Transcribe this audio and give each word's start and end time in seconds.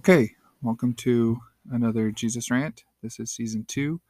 Okay, 0.00 0.30
welcome 0.62 0.94
to 0.94 1.40
another 1.70 2.10
Jesus 2.10 2.50
Rant. 2.50 2.84
This 3.02 3.20
is 3.20 3.30
season 3.30 3.66
two, 3.68 4.00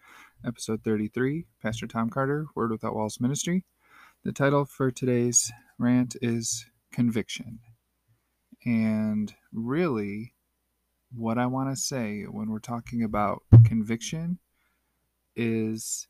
episode 0.46 0.84
33. 0.84 1.46
Pastor 1.60 1.88
Tom 1.88 2.10
Carter, 2.10 2.46
Word 2.54 2.70
Without 2.70 2.94
Walls 2.94 3.18
Ministry. 3.18 3.64
The 4.22 4.30
title 4.30 4.64
for 4.64 4.92
today's 4.92 5.50
rant 5.78 6.14
is 6.22 6.64
Conviction. 6.92 7.58
And 8.64 9.34
really, 9.52 10.34
what 11.12 11.38
I 11.38 11.46
want 11.46 11.70
to 11.70 11.76
say 11.76 12.22
when 12.22 12.50
we're 12.50 12.60
talking 12.60 13.02
about 13.02 13.42
conviction 13.64 14.38
is 15.34 16.06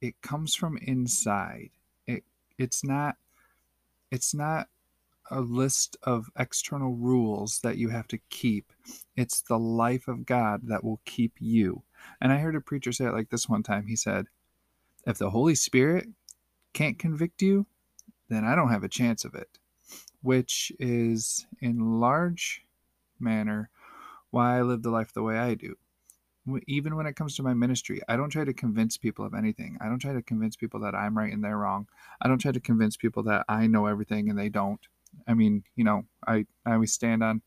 it 0.00 0.14
comes 0.22 0.54
from 0.54 0.78
inside. 0.78 1.72
It 2.06 2.24
it's 2.56 2.82
not 2.82 3.16
it's 4.10 4.32
not 4.32 4.68
a 5.30 5.40
list 5.40 5.96
of 6.02 6.30
external 6.38 6.94
rules 6.94 7.60
that 7.60 7.76
you 7.76 7.88
have 7.88 8.08
to 8.08 8.18
keep. 8.30 8.72
It's 9.16 9.40
the 9.42 9.58
life 9.58 10.08
of 10.08 10.26
God 10.26 10.62
that 10.64 10.84
will 10.84 11.00
keep 11.04 11.34
you. 11.38 11.82
And 12.20 12.32
I 12.32 12.38
heard 12.38 12.56
a 12.56 12.60
preacher 12.60 12.92
say 12.92 13.06
it 13.06 13.12
like 13.12 13.30
this 13.30 13.48
one 13.48 13.62
time. 13.62 13.86
He 13.86 13.96
said, 13.96 14.26
If 15.06 15.18
the 15.18 15.30
Holy 15.30 15.54
Spirit 15.54 16.08
can't 16.72 16.98
convict 16.98 17.42
you, 17.42 17.66
then 18.28 18.44
I 18.44 18.54
don't 18.54 18.70
have 18.70 18.84
a 18.84 18.88
chance 18.88 19.24
of 19.24 19.34
it. 19.34 19.48
Which 20.22 20.72
is, 20.78 21.46
in 21.60 22.00
large 22.00 22.64
manner, 23.20 23.70
why 24.30 24.58
I 24.58 24.62
live 24.62 24.82
the 24.82 24.90
life 24.90 25.12
the 25.12 25.22
way 25.22 25.38
I 25.38 25.54
do. 25.54 25.76
Even 26.66 26.96
when 26.96 27.06
it 27.06 27.14
comes 27.14 27.36
to 27.36 27.42
my 27.42 27.52
ministry, 27.52 28.00
I 28.08 28.16
don't 28.16 28.30
try 28.30 28.44
to 28.44 28.54
convince 28.54 28.96
people 28.96 29.24
of 29.24 29.34
anything. 29.34 29.76
I 29.80 29.86
don't 29.86 29.98
try 29.98 30.14
to 30.14 30.22
convince 30.22 30.56
people 30.56 30.80
that 30.80 30.94
I'm 30.94 31.16
right 31.16 31.32
and 31.32 31.44
they're 31.44 31.58
wrong. 31.58 31.88
I 32.22 32.28
don't 32.28 32.38
try 32.38 32.52
to 32.52 32.60
convince 32.60 32.96
people 32.96 33.22
that 33.24 33.44
I 33.48 33.66
know 33.66 33.86
everything 33.86 34.30
and 34.30 34.38
they 34.38 34.48
don't. 34.48 34.80
I 35.26 35.34
mean, 35.34 35.64
you 35.76 35.84
know, 35.84 36.04
I, 36.26 36.46
I 36.64 36.74
always 36.74 36.92
stand 36.92 37.22
on 37.22 37.42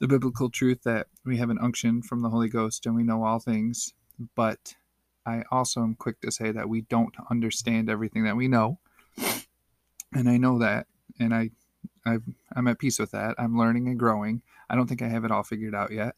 the 0.00 0.08
biblical 0.08 0.50
truth 0.50 0.82
that 0.84 1.06
we 1.24 1.36
have 1.36 1.50
an 1.50 1.58
unction 1.60 2.02
from 2.02 2.22
the 2.22 2.28
Holy 2.30 2.48
Ghost 2.48 2.86
and 2.86 2.94
we 2.94 3.04
know 3.04 3.24
all 3.24 3.38
things, 3.38 3.94
but 4.34 4.74
I 5.24 5.44
also 5.50 5.82
am 5.82 5.94
quick 5.94 6.20
to 6.22 6.32
say 6.32 6.50
that 6.50 6.68
we 6.68 6.82
don't 6.82 7.14
understand 7.30 7.88
everything 7.88 8.24
that 8.24 8.36
we 8.36 8.48
know. 8.48 8.78
And 10.14 10.28
I 10.28 10.36
know 10.36 10.58
that, 10.58 10.86
and 11.18 11.34
I, 11.34 11.50
i 12.04 12.18
am 12.56 12.68
at 12.68 12.78
peace 12.78 12.98
with 12.98 13.12
that. 13.12 13.36
I'm 13.38 13.56
learning 13.56 13.88
and 13.88 13.98
growing. 13.98 14.42
I 14.68 14.74
don't 14.74 14.86
think 14.86 15.02
I 15.02 15.08
have 15.08 15.24
it 15.24 15.30
all 15.30 15.42
figured 15.42 15.74
out 15.74 15.92
yet. 15.92 16.16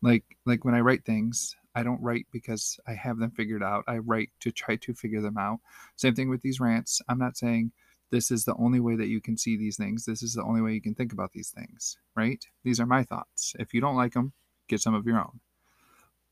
Like 0.00 0.24
like 0.46 0.64
when 0.64 0.74
I 0.74 0.80
write 0.80 1.04
things, 1.04 1.56
I 1.74 1.82
don't 1.82 2.00
write 2.00 2.26
because 2.30 2.78
I 2.86 2.92
have 2.92 3.18
them 3.18 3.32
figured 3.32 3.62
out. 3.62 3.84
I 3.88 3.98
write 3.98 4.30
to 4.40 4.52
try 4.52 4.76
to 4.76 4.94
figure 4.94 5.20
them 5.20 5.36
out. 5.36 5.58
Same 5.96 6.14
thing 6.14 6.30
with 6.30 6.42
these 6.42 6.60
rants. 6.60 7.02
I'm 7.08 7.18
not 7.18 7.36
saying 7.36 7.72
this 8.14 8.30
is 8.30 8.44
the 8.44 8.54
only 8.54 8.78
way 8.78 8.94
that 8.94 9.08
you 9.08 9.20
can 9.20 9.36
see 9.36 9.56
these 9.56 9.76
things. 9.76 10.04
This 10.04 10.22
is 10.22 10.34
the 10.34 10.44
only 10.44 10.62
way 10.62 10.72
you 10.72 10.80
can 10.80 10.94
think 10.94 11.12
about 11.12 11.32
these 11.32 11.50
things, 11.50 11.98
right? 12.14 12.44
These 12.62 12.78
are 12.78 12.86
my 12.86 13.02
thoughts. 13.02 13.56
If 13.58 13.74
you 13.74 13.80
don't 13.80 13.96
like 13.96 14.12
them, 14.12 14.32
get 14.68 14.80
some 14.80 14.94
of 14.94 15.04
your 15.04 15.18
own. 15.18 15.40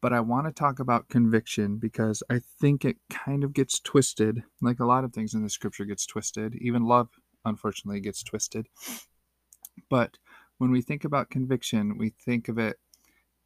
But 0.01 0.13
I 0.13 0.21
want 0.21 0.47
to 0.47 0.53
talk 0.53 0.79
about 0.79 1.09
conviction 1.09 1.79
because 1.79 2.23
I 2.31 2.41
think 2.61 2.85
it 2.85 2.99
kind 3.11 3.43
of 3.43 3.53
gets 3.53 3.81
twisted, 3.81 4.45
like 4.61 4.79
a 4.79 4.85
lot 4.85 5.03
of 5.03 5.13
things 5.13 5.35
in 5.35 5.43
the 5.43 5.51
scripture 5.51 5.85
gets 5.85 6.07
twisted. 6.07 6.55
Even 6.55 6.85
love, 6.85 7.09
unfortunately, 7.45 7.99
gets 7.99 8.23
twisted. 8.23 8.69
But 9.91 10.19
when 10.59 10.71
we 10.71 10.83
think 10.83 11.05
about 11.05 11.31
conviction, 11.31 11.99
we 11.99 12.11
think 12.11 12.49
of 12.49 12.59
it 12.59 12.79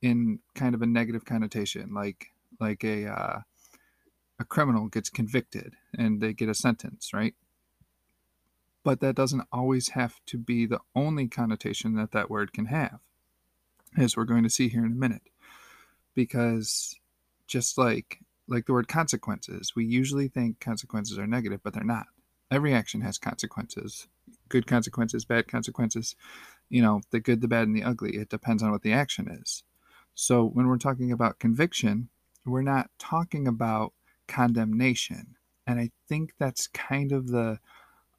in 0.03 0.41
kind 0.55 0.75
of 0.75 0.83
a 0.83 0.87
negative 0.87 1.25
connotation, 1.25 1.95
like 1.95 2.27
like 2.61 2.85
a 2.85 3.07
uh, 3.07 3.39
a 4.39 4.45
criminal 4.45 4.89
gets 4.89 5.09
convicted 5.09 5.75
and 5.97 6.21
they 6.21 6.35
get 6.35 6.51
a 6.51 6.55
sentence, 6.55 7.15
right? 7.15 7.35
But 8.87 9.01
that 9.01 9.17
doesn't 9.17 9.49
always 9.53 9.89
have 9.89 10.21
to 10.27 10.39
be 10.39 10.65
the 10.65 10.79
only 10.95 11.27
connotation 11.27 11.97
that 11.97 12.13
that 12.13 12.31
word 12.31 12.53
can 12.53 12.67
have, 12.67 13.01
as 13.99 14.17
we're 14.17 14.23
going 14.23 14.45
to 14.45 14.49
see 14.49 14.69
here 14.69 14.87
in 14.87 14.93
a 14.93 14.95
minute. 14.95 15.29
Because 16.15 16.95
just 17.49 17.77
like 17.77 18.21
like 18.47 18.67
the 18.67 18.73
word 18.73 18.87
consequences, 18.87 19.73
we 19.75 19.85
usually 19.85 20.29
think 20.29 20.61
consequences 20.61 21.19
are 21.19 21.27
negative, 21.27 21.59
but 21.65 21.75
they're 21.75 21.83
not. 21.83 22.07
Every 22.49 22.73
action 22.73 23.01
has 23.01 23.19
consequences. 23.19 24.07
Good 24.49 24.69
consequences, 24.69 25.25
bad 25.25 25.49
consequences, 25.49 26.15
you 26.69 26.81
know, 26.81 27.01
the 27.11 27.19
good, 27.19 27.41
the 27.41 27.49
bad, 27.49 27.67
and 27.67 27.77
the 27.77 27.83
ugly. 27.83 28.17
It 28.17 28.29
depends 28.29 28.63
on 28.63 28.71
what 28.71 28.83
the 28.83 28.93
action 28.93 29.29
is. 29.29 29.65
So 30.15 30.45
when 30.45 30.69
we're 30.69 30.79
talking 30.79 31.11
about 31.11 31.41
conviction, 31.41 32.09
we're 32.45 32.63
not 32.63 32.91
talking 33.01 33.49
about 33.49 33.95
condemnation. 34.29 35.35
And 35.67 35.81
I 35.81 35.91
think 36.09 36.35
that's 36.39 36.69
kind 36.69 37.11
of 37.11 37.27
the 37.27 37.59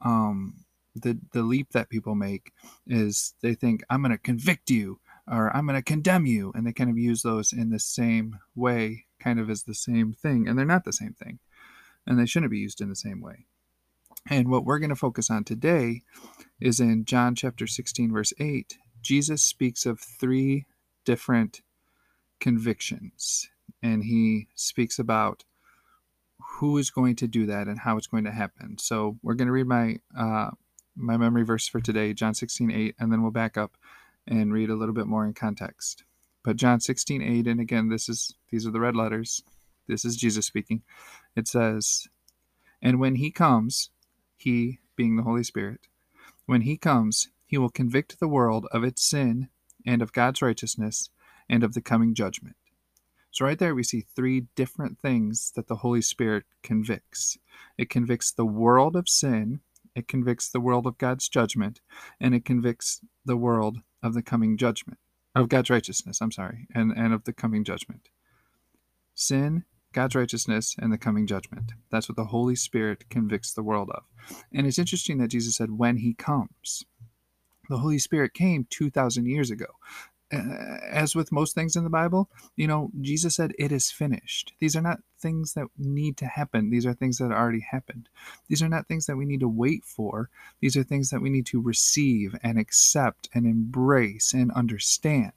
um, 0.00 0.64
the 0.94 1.18
the 1.32 1.42
leap 1.42 1.70
that 1.72 1.90
people 1.90 2.14
make 2.14 2.52
is 2.86 3.34
they 3.42 3.54
think 3.54 3.82
I'm 3.88 4.02
going 4.02 4.12
to 4.12 4.18
convict 4.18 4.70
you 4.70 5.00
or 5.30 5.54
I'm 5.54 5.66
going 5.66 5.78
to 5.78 5.82
condemn 5.82 6.26
you, 6.26 6.52
and 6.54 6.66
they 6.66 6.72
kind 6.72 6.90
of 6.90 6.98
use 6.98 7.22
those 7.22 7.52
in 7.52 7.70
the 7.70 7.78
same 7.78 8.38
way, 8.54 9.04
kind 9.20 9.38
of 9.38 9.50
as 9.50 9.64
the 9.64 9.74
same 9.74 10.12
thing, 10.12 10.48
and 10.48 10.58
they're 10.58 10.64
not 10.64 10.84
the 10.84 10.92
same 10.92 11.12
thing, 11.12 11.38
and 12.06 12.18
they 12.18 12.26
shouldn't 12.26 12.50
be 12.50 12.58
used 12.58 12.80
in 12.80 12.88
the 12.88 12.96
same 12.96 13.20
way. 13.20 13.46
And 14.30 14.50
what 14.50 14.64
we're 14.64 14.78
going 14.78 14.88
to 14.90 14.96
focus 14.96 15.30
on 15.30 15.44
today 15.44 16.02
is 16.60 16.80
in 16.80 17.04
John 17.04 17.34
chapter 17.34 17.66
16, 17.66 18.12
verse 18.12 18.32
8. 18.38 18.78
Jesus 19.00 19.42
speaks 19.42 19.86
of 19.86 20.00
three 20.00 20.66
different 21.04 21.62
convictions, 22.40 23.48
and 23.82 24.04
he 24.04 24.48
speaks 24.54 24.98
about 24.98 25.44
who 26.40 26.78
is 26.78 26.90
going 26.90 27.16
to 27.16 27.26
do 27.26 27.46
that 27.46 27.68
and 27.68 27.80
how 27.80 27.96
it's 27.96 28.06
going 28.06 28.24
to 28.24 28.30
happen. 28.30 28.78
So 28.78 29.18
we're 29.22 29.34
going 29.34 29.46
to 29.46 29.52
read 29.52 29.66
my 29.66 29.98
uh, 30.16 30.50
my 30.96 31.16
memory 31.16 31.44
verse 31.44 31.68
for 31.68 31.80
today, 31.80 32.12
John 32.12 32.34
16, 32.34 32.72
8, 32.72 32.96
and 32.98 33.12
then 33.12 33.22
we'll 33.22 33.30
back 33.30 33.56
up 33.56 33.76
and 34.26 34.52
read 34.52 34.68
a 34.68 34.74
little 34.74 34.94
bit 34.94 35.06
more 35.06 35.24
in 35.24 35.32
context. 35.32 36.04
But 36.42 36.56
John 36.56 36.80
16, 36.80 37.22
8, 37.22 37.46
and 37.46 37.60
again, 37.60 37.88
this 37.88 38.08
is 38.08 38.34
these 38.50 38.66
are 38.66 38.70
the 38.70 38.80
red 38.80 38.96
letters. 38.96 39.42
This 39.86 40.04
is 40.04 40.16
Jesus 40.16 40.46
speaking. 40.46 40.82
It 41.34 41.48
says, 41.48 42.08
And 42.82 43.00
when 43.00 43.16
he 43.16 43.30
comes, 43.30 43.90
he 44.36 44.80
being 44.96 45.16
the 45.16 45.22
Holy 45.22 45.44
Spirit, 45.44 45.80
when 46.46 46.62
he 46.62 46.76
comes, 46.76 47.28
he 47.46 47.58
will 47.58 47.70
convict 47.70 48.20
the 48.20 48.28
world 48.28 48.66
of 48.72 48.84
its 48.84 49.02
sin 49.02 49.48
and 49.86 50.02
of 50.02 50.12
God's 50.12 50.42
righteousness 50.42 51.10
and 51.48 51.64
of 51.64 51.72
the 51.72 51.80
coming 51.80 52.14
judgment. 52.14 52.56
So, 53.30 53.44
right 53.44 53.58
there, 53.58 53.74
we 53.74 53.82
see 53.82 54.00
three 54.00 54.46
different 54.56 54.98
things 54.98 55.52
that 55.54 55.68
the 55.68 55.76
Holy 55.76 56.02
Spirit 56.02 56.44
convicts 56.62 57.38
it 57.76 57.90
convicts 57.90 58.32
the 58.32 58.44
world 58.44 58.96
of 58.96 59.08
sin, 59.08 59.60
it 59.94 60.08
convicts 60.08 60.48
the 60.48 60.60
world 60.60 60.86
of 60.86 60.98
God's 60.98 61.28
judgment, 61.28 61.80
and 62.20 62.34
it 62.34 62.44
convicts 62.44 63.00
the 63.24 63.36
world 63.36 63.78
of 64.02 64.14
the 64.14 64.22
coming 64.22 64.56
judgment, 64.56 64.98
of 65.34 65.48
God's 65.48 65.70
righteousness, 65.70 66.20
I'm 66.20 66.32
sorry, 66.32 66.66
and, 66.74 66.92
and 66.96 67.12
of 67.12 67.24
the 67.24 67.32
coming 67.32 67.64
judgment. 67.64 68.08
Sin, 69.14 69.64
God's 69.92 70.14
righteousness, 70.14 70.76
and 70.78 70.92
the 70.92 70.98
coming 70.98 71.26
judgment. 71.26 71.72
That's 71.90 72.08
what 72.08 72.16
the 72.16 72.26
Holy 72.26 72.56
Spirit 72.56 73.08
convicts 73.10 73.52
the 73.52 73.62
world 73.62 73.90
of. 73.90 74.04
And 74.52 74.66
it's 74.66 74.78
interesting 74.78 75.18
that 75.18 75.28
Jesus 75.28 75.56
said, 75.56 75.78
when 75.78 75.98
he 75.98 76.14
comes. 76.14 76.84
The 77.68 77.78
Holy 77.78 77.98
Spirit 77.98 78.34
came 78.34 78.66
2,000 78.70 79.26
years 79.26 79.50
ago 79.50 79.66
Uh, 80.30 80.76
as 80.90 81.14
with 81.14 81.32
most 81.32 81.54
things 81.54 81.74
in 81.74 81.84
the 81.84 81.90
Bible, 81.90 82.28
you 82.54 82.66
know, 82.66 82.90
Jesus 83.00 83.36
said, 83.36 83.54
It 83.58 83.72
is 83.72 83.90
finished. 83.90 84.52
These 84.58 84.76
are 84.76 84.82
not 84.82 85.00
things 85.18 85.54
that 85.54 85.68
need 85.78 86.16
to 86.18 86.26
happen. 86.26 86.70
These 86.70 86.84
are 86.84 86.92
things 86.92 87.18
that 87.18 87.32
already 87.32 87.60
happened. 87.60 88.08
These 88.48 88.62
are 88.62 88.68
not 88.68 88.86
things 88.88 89.06
that 89.06 89.16
we 89.16 89.24
need 89.24 89.40
to 89.40 89.48
wait 89.48 89.84
for. 89.84 90.28
These 90.60 90.76
are 90.76 90.82
things 90.82 91.10
that 91.10 91.22
we 91.22 91.30
need 91.30 91.46
to 91.46 91.62
receive 91.62 92.34
and 92.42 92.58
accept 92.58 93.28
and 93.34 93.46
embrace 93.46 94.34
and 94.34 94.52
understand. 94.52 95.32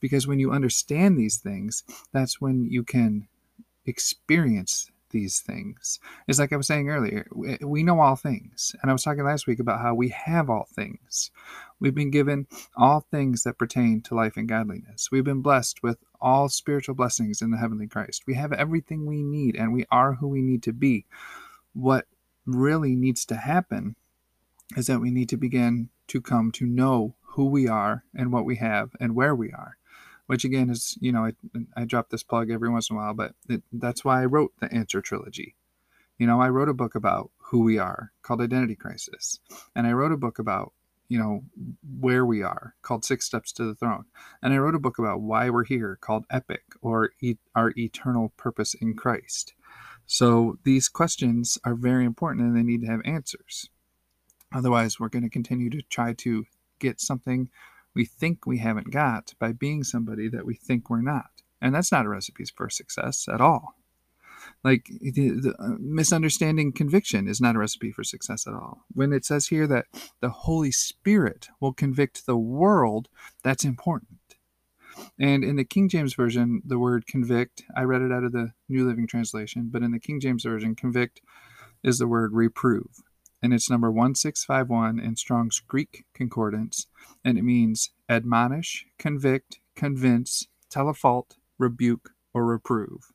Because 0.00 0.26
when 0.26 0.38
you 0.38 0.52
understand 0.52 1.18
these 1.18 1.36
things, 1.36 1.84
that's 2.12 2.40
when 2.40 2.64
you 2.64 2.82
can 2.82 3.28
experience 3.84 4.90
these 5.10 5.40
things. 5.40 6.00
It's 6.26 6.38
like 6.38 6.52
I 6.52 6.56
was 6.56 6.66
saying 6.66 6.88
earlier, 6.88 7.26
we 7.32 7.82
know 7.82 8.00
all 8.00 8.16
things. 8.16 8.74
And 8.80 8.90
I 8.90 8.94
was 8.94 9.02
talking 9.02 9.24
last 9.24 9.46
week 9.46 9.60
about 9.60 9.80
how 9.80 9.94
we 9.94 10.08
have 10.08 10.48
all 10.48 10.66
things. 10.74 11.30
We've 11.78 11.94
been 11.94 12.10
given 12.10 12.46
all 12.76 13.00
things 13.00 13.42
that 13.44 13.58
pertain 13.58 14.02
to 14.02 14.14
life 14.14 14.36
and 14.36 14.48
godliness. 14.48 15.10
We've 15.10 15.24
been 15.24 15.42
blessed 15.42 15.82
with 15.82 15.98
all 16.20 16.48
spiritual 16.48 16.94
blessings 16.94 17.40
in 17.40 17.50
the 17.50 17.58
heavenly 17.58 17.86
Christ. 17.86 18.24
We 18.26 18.34
have 18.34 18.52
everything 18.52 19.06
we 19.06 19.22
need 19.22 19.56
and 19.56 19.72
we 19.72 19.86
are 19.90 20.14
who 20.14 20.28
we 20.28 20.42
need 20.42 20.62
to 20.64 20.72
be. 20.72 21.06
What 21.72 22.06
really 22.44 22.96
needs 22.96 23.24
to 23.26 23.36
happen 23.36 23.96
is 24.76 24.86
that 24.86 25.00
we 25.00 25.10
need 25.10 25.28
to 25.30 25.36
begin 25.36 25.88
to 26.08 26.20
come 26.20 26.50
to 26.52 26.66
know 26.66 27.14
who 27.22 27.46
we 27.46 27.68
are 27.68 28.04
and 28.14 28.32
what 28.32 28.44
we 28.44 28.56
have 28.56 28.90
and 29.00 29.14
where 29.14 29.34
we 29.34 29.52
are 29.52 29.76
which 30.30 30.44
again 30.44 30.70
is 30.70 30.96
you 31.00 31.10
know 31.10 31.24
I, 31.24 31.32
I 31.76 31.84
drop 31.84 32.10
this 32.10 32.22
plug 32.22 32.52
every 32.52 32.70
once 32.70 32.88
in 32.88 32.94
a 32.94 33.00
while 33.00 33.14
but 33.14 33.34
it, 33.48 33.64
that's 33.72 34.04
why 34.04 34.22
i 34.22 34.26
wrote 34.26 34.52
the 34.60 34.72
answer 34.72 35.00
trilogy. 35.00 35.56
You 36.18 36.28
know 36.28 36.40
i 36.40 36.48
wrote 36.48 36.68
a 36.68 36.80
book 36.82 36.94
about 36.94 37.32
who 37.38 37.62
we 37.64 37.78
are 37.78 38.12
called 38.22 38.40
identity 38.40 38.76
crisis 38.76 39.40
and 39.74 39.88
i 39.88 39.92
wrote 39.92 40.12
a 40.12 40.16
book 40.16 40.38
about 40.38 40.72
you 41.08 41.18
know 41.18 41.42
where 41.98 42.24
we 42.24 42.44
are 42.44 42.76
called 42.82 43.04
six 43.04 43.26
steps 43.26 43.50
to 43.54 43.64
the 43.64 43.74
throne 43.74 44.04
and 44.40 44.54
i 44.54 44.58
wrote 44.58 44.76
a 44.76 44.78
book 44.78 45.00
about 45.00 45.20
why 45.20 45.50
we're 45.50 45.64
here 45.64 45.98
called 46.00 46.24
epic 46.30 46.62
or 46.80 47.10
e- 47.20 47.34
our 47.56 47.72
eternal 47.76 48.32
purpose 48.36 48.74
in 48.74 48.94
christ. 48.94 49.54
So 50.06 50.58
these 50.62 50.88
questions 50.88 51.58
are 51.64 51.74
very 51.74 52.04
important 52.04 52.46
and 52.46 52.56
they 52.56 52.62
need 52.62 52.82
to 52.82 52.88
have 52.88 53.00
answers. 53.04 53.68
Otherwise 54.54 55.00
we're 55.00 55.08
going 55.08 55.24
to 55.24 55.28
continue 55.28 55.70
to 55.70 55.82
try 55.82 56.12
to 56.14 56.46
get 56.78 57.00
something 57.00 57.48
we 58.00 58.06
think 58.06 58.46
we 58.46 58.56
haven't 58.56 58.90
got 58.90 59.34
by 59.38 59.52
being 59.52 59.84
somebody 59.84 60.26
that 60.26 60.46
we 60.46 60.54
think 60.54 60.88
we're 60.88 61.02
not. 61.02 61.42
And 61.60 61.74
that's 61.74 61.92
not 61.92 62.06
a 62.06 62.08
recipe 62.08 62.46
for 62.56 62.70
success 62.70 63.28
at 63.30 63.42
all. 63.42 63.74
Like 64.64 64.90
the, 65.02 65.32
the 65.32 65.54
uh, 65.58 65.76
misunderstanding 65.78 66.72
conviction 66.72 67.28
is 67.28 67.42
not 67.42 67.56
a 67.56 67.58
recipe 67.58 67.92
for 67.92 68.02
success 68.02 68.46
at 68.46 68.54
all. 68.54 68.86
When 68.90 69.12
it 69.12 69.26
says 69.26 69.48
here 69.48 69.66
that 69.66 69.84
the 70.22 70.30
Holy 70.30 70.72
Spirit 70.72 71.48
will 71.60 71.74
convict 71.74 72.24
the 72.24 72.38
world, 72.38 73.10
that's 73.44 73.64
important. 73.66 74.36
And 75.18 75.44
in 75.44 75.56
the 75.56 75.64
King 75.64 75.90
James 75.90 76.14
Version, 76.14 76.62
the 76.64 76.78
word 76.78 77.06
convict, 77.06 77.64
I 77.76 77.82
read 77.82 78.00
it 78.00 78.12
out 78.12 78.24
of 78.24 78.32
the 78.32 78.52
New 78.66 78.88
Living 78.88 79.06
Translation, 79.06 79.68
but 79.70 79.82
in 79.82 79.90
the 79.90 80.00
King 80.00 80.20
James 80.20 80.44
Version, 80.44 80.74
convict 80.74 81.20
is 81.84 81.98
the 81.98 82.08
word 82.08 82.32
reprove. 82.32 83.02
And 83.42 83.54
it's 83.54 83.70
number 83.70 83.90
1651 83.90 84.98
in 84.98 85.16
Strong's 85.16 85.60
Greek 85.60 86.04
Concordance. 86.14 86.86
And 87.24 87.38
it 87.38 87.42
means 87.42 87.90
admonish, 88.08 88.86
convict, 88.98 89.60
convince, 89.74 90.46
tell 90.68 90.88
a 90.88 90.94
fault, 90.94 91.36
rebuke, 91.58 92.10
or 92.34 92.44
reprove. 92.44 93.12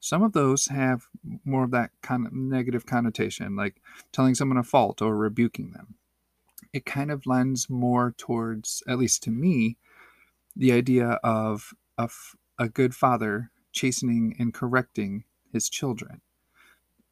Some 0.00 0.22
of 0.22 0.32
those 0.32 0.66
have 0.66 1.06
more 1.44 1.64
of 1.64 1.70
that 1.72 1.90
kind 2.02 2.26
of 2.26 2.32
negative 2.32 2.86
connotation, 2.86 3.54
like 3.54 3.82
telling 4.12 4.34
someone 4.34 4.56
a 4.56 4.62
fault 4.62 5.02
or 5.02 5.16
rebuking 5.16 5.72
them. 5.72 5.94
It 6.72 6.86
kind 6.86 7.10
of 7.10 7.26
lends 7.26 7.68
more 7.68 8.14
towards, 8.16 8.82
at 8.88 8.98
least 8.98 9.22
to 9.24 9.30
me, 9.30 9.76
the 10.56 10.72
idea 10.72 11.18
of 11.22 11.74
a, 11.98 12.08
a 12.58 12.68
good 12.68 12.94
father 12.94 13.50
chastening 13.72 14.34
and 14.38 14.54
correcting 14.54 15.24
his 15.52 15.68
children. 15.68 16.20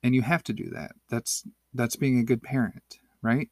And 0.03 0.15
you 0.15 0.23
have 0.23 0.45
to 0.45 0.53
do 0.53 0.71
that. 0.71 0.93
That's 1.09 1.45
that's 1.75 1.97
being 1.97 2.19
a 2.19 2.25
good 2.25 2.43
parent, 2.43 2.99
right? 3.23 3.51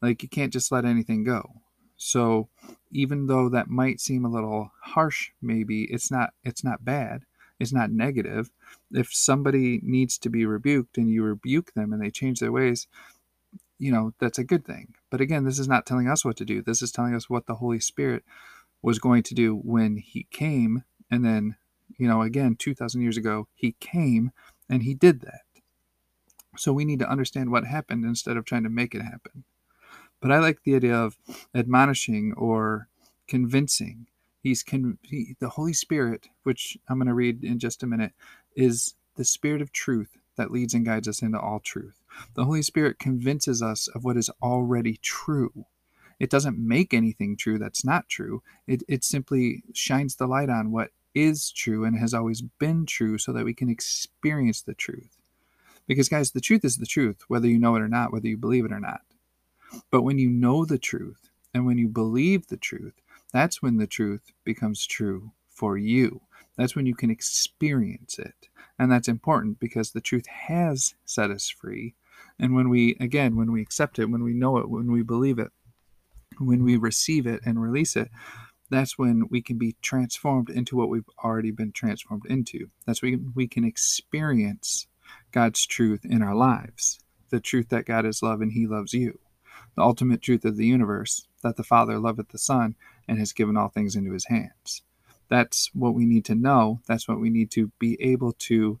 Like 0.00 0.22
you 0.22 0.28
can't 0.28 0.52
just 0.52 0.70
let 0.70 0.84
anything 0.84 1.24
go. 1.24 1.62
So 1.96 2.48
even 2.92 3.26
though 3.26 3.48
that 3.48 3.68
might 3.68 4.00
seem 4.00 4.24
a 4.24 4.30
little 4.30 4.70
harsh 4.82 5.30
maybe, 5.42 5.84
it's 5.84 6.10
not 6.10 6.34
it's 6.44 6.62
not 6.62 6.84
bad. 6.84 7.22
It's 7.58 7.72
not 7.72 7.90
negative. 7.90 8.50
If 8.92 9.14
somebody 9.14 9.80
needs 9.82 10.18
to 10.18 10.28
be 10.28 10.44
rebuked 10.44 10.98
and 10.98 11.10
you 11.10 11.22
rebuke 11.22 11.72
them 11.72 11.92
and 11.92 12.02
they 12.02 12.10
change 12.10 12.38
their 12.38 12.52
ways, 12.52 12.86
you 13.78 13.90
know, 13.90 14.12
that's 14.18 14.38
a 14.38 14.44
good 14.44 14.64
thing. 14.64 14.94
But 15.10 15.20
again, 15.20 15.44
this 15.44 15.58
is 15.58 15.68
not 15.68 15.86
telling 15.86 16.08
us 16.08 16.24
what 16.24 16.36
to 16.36 16.44
do. 16.44 16.62
This 16.62 16.82
is 16.82 16.92
telling 16.92 17.14
us 17.14 17.30
what 17.30 17.46
the 17.46 17.56
Holy 17.56 17.80
Spirit 17.80 18.24
was 18.82 18.98
going 18.98 19.22
to 19.24 19.34
do 19.34 19.56
when 19.56 19.96
he 19.96 20.26
came. 20.30 20.84
And 21.10 21.24
then, 21.24 21.56
you 21.98 22.08
know, 22.08 22.22
again, 22.22 22.56
2,000 22.56 23.00
years 23.00 23.16
ago, 23.16 23.48
he 23.54 23.74
came 23.80 24.32
and 24.68 24.82
he 24.82 24.94
did 24.94 25.22
that. 25.22 25.40
So 26.56 26.72
we 26.72 26.84
need 26.84 26.98
to 27.00 27.10
understand 27.10 27.50
what 27.50 27.64
happened 27.66 28.04
instead 28.04 28.36
of 28.36 28.44
trying 28.44 28.64
to 28.64 28.70
make 28.70 28.94
it 28.94 29.02
happen. 29.02 29.44
But 30.20 30.32
I 30.32 30.38
like 30.38 30.62
the 30.64 30.74
idea 30.76 30.96
of 30.96 31.18
admonishing 31.54 32.34
or 32.36 32.88
convincing. 33.28 34.06
He's 34.42 34.62
con- 34.62 34.98
he, 35.02 35.36
the 35.40 35.50
Holy 35.50 35.72
Spirit, 35.72 36.28
which 36.44 36.78
I'm 36.88 36.98
going 36.98 37.08
to 37.08 37.14
read 37.14 37.44
in 37.44 37.58
just 37.58 37.82
a 37.82 37.86
minute, 37.86 38.12
is 38.56 38.94
the 39.16 39.24
Spirit 39.24 39.62
of 39.62 39.72
truth 39.72 40.16
that 40.36 40.50
leads 40.50 40.74
and 40.74 40.84
guides 40.86 41.08
us 41.08 41.22
into 41.22 41.40
all 41.40 41.60
truth. 41.60 42.02
The 42.34 42.44
Holy 42.44 42.62
Spirit 42.62 42.98
convinces 42.98 43.62
us 43.62 43.88
of 43.88 44.04
what 44.04 44.16
is 44.16 44.30
already 44.42 44.98
true. 45.02 45.66
It 46.18 46.30
doesn't 46.30 46.58
make 46.58 46.94
anything 46.94 47.36
true 47.36 47.58
that's 47.58 47.84
not 47.84 48.08
true. 48.08 48.42
It, 48.66 48.82
it 48.88 49.04
simply 49.04 49.64
shines 49.74 50.16
the 50.16 50.26
light 50.26 50.48
on 50.48 50.72
what 50.72 50.90
is 51.14 51.50
true 51.50 51.84
and 51.84 51.98
has 51.98 52.14
always 52.14 52.42
been 52.42 52.86
true 52.86 53.18
so 53.18 53.32
that 53.32 53.44
we 53.44 53.54
can 53.54 53.68
experience 53.68 54.62
the 54.62 54.74
truth. 54.74 55.15
Because, 55.86 56.08
guys, 56.08 56.32
the 56.32 56.40
truth 56.40 56.64
is 56.64 56.76
the 56.76 56.86
truth, 56.86 57.22
whether 57.28 57.46
you 57.46 57.58
know 57.58 57.76
it 57.76 57.82
or 57.82 57.88
not, 57.88 58.12
whether 58.12 58.26
you 58.26 58.36
believe 58.36 58.64
it 58.64 58.72
or 58.72 58.80
not. 58.80 59.00
But 59.90 60.02
when 60.02 60.18
you 60.18 60.30
know 60.30 60.64
the 60.64 60.78
truth 60.78 61.30
and 61.54 61.66
when 61.66 61.78
you 61.78 61.88
believe 61.88 62.46
the 62.46 62.56
truth, 62.56 62.94
that's 63.32 63.62
when 63.62 63.76
the 63.76 63.86
truth 63.86 64.32
becomes 64.44 64.86
true 64.86 65.32
for 65.48 65.76
you. 65.76 66.22
That's 66.56 66.74
when 66.74 66.86
you 66.86 66.94
can 66.94 67.10
experience 67.10 68.18
it. 68.18 68.48
And 68.78 68.90
that's 68.90 69.08
important 69.08 69.58
because 69.58 69.90
the 69.90 70.00
truth 70.00 70.26
has 70.26 70.94
set 71.04 71.30
us 71.30 71.48
free. 71.48 71.94
And 72.38 72.54
when 72.54 72.68
we, 72.68 72.96
again, 73.00 73.36
when 73.36 73.52
we 73.52 73.62
accept 73.62 73.98
it, 73.98 74.10
when 74.10 74.22
we 74.22 74.34
know 74.34 74.58
it, 74.58 74.68
when 74.68 74.90
we 74.90 75.02
believe 75.02 75.38
it, 75.38 75.50
when 76.38 76.62
we 76.62 76.76
receive 76.76 77.26
it 77.26 77.40
and 77.44 77.60
release 77.60 77.96
it, 77.96 78.10
that's 78.70 78.98
when 78.98 79.28
we 79.30 79.40
can 79.40 79.58
be 79.58 79.76
transformed 79.80 80.50
into 80.50 80.76
what 80.76 80.88
we've 80.88 81.08
already 81.22 81.50
been 81.50 81.72
transformed 81.72 82.26
into. 82.26 82.68
That's 82.86 83.00
when 83.00 83.32
we 83.34 83.46
can 83.46 83.64
experience 83.64 84.86
God's 85.36 85.66
truth 85.66 86.00
in 86.02 86.22
our 86.22 86.34
lives 86.34 86.98
the 87.28 87.40
truth 87.40 87.68
that 87.68 87.84
God 87.84 88.06
is 88.06 88.22
love 88.22 88.40
and 88.40 88.52
He 88.52 88.66
loves 88.66 88.94
you, 88.94 89.18
the 89.76 89.82
ultimate 89.82 90.22
truth 90.22 90.46
of 90.46 90.56
the 90.56 90.64
universe 90.64 91.26
that 91.42 91.56
the 91.58 91.62
Father 91.62 91.98
loveth 91.98 92.30
the 92.30 92.38
Son 92.38 92.74
and 93.06 93.18
has 93.18 93.34
given 93.34 93.54
all 93.54 93.68
things 93.68 93.96
into 93.96 94.14
His 94.14 94.24
hands. 94.28 94.80
That's 95.28 95.68
what 95.74 95.92
we 95.92 96.06
need 96.06 96.24
to 96.24 96.34
know. 96.34 96.80
That's 96.86 97.06
what 97.06 97.20
we 97.20 97.28
need 97.28 97.50
to 97.50 97.70
be 97.78 98.00
able 98.00 98.32
to 98.32 98.80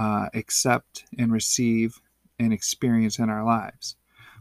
uh, 0.00 0.30
accept 0.34 1.04
and 1.16 1.30
receive 1.30 2.00
and 2.40 2.52
experience 2.52 3.20
in 3.20 3.30
our 3.30 3.44
lives 3.44 3.94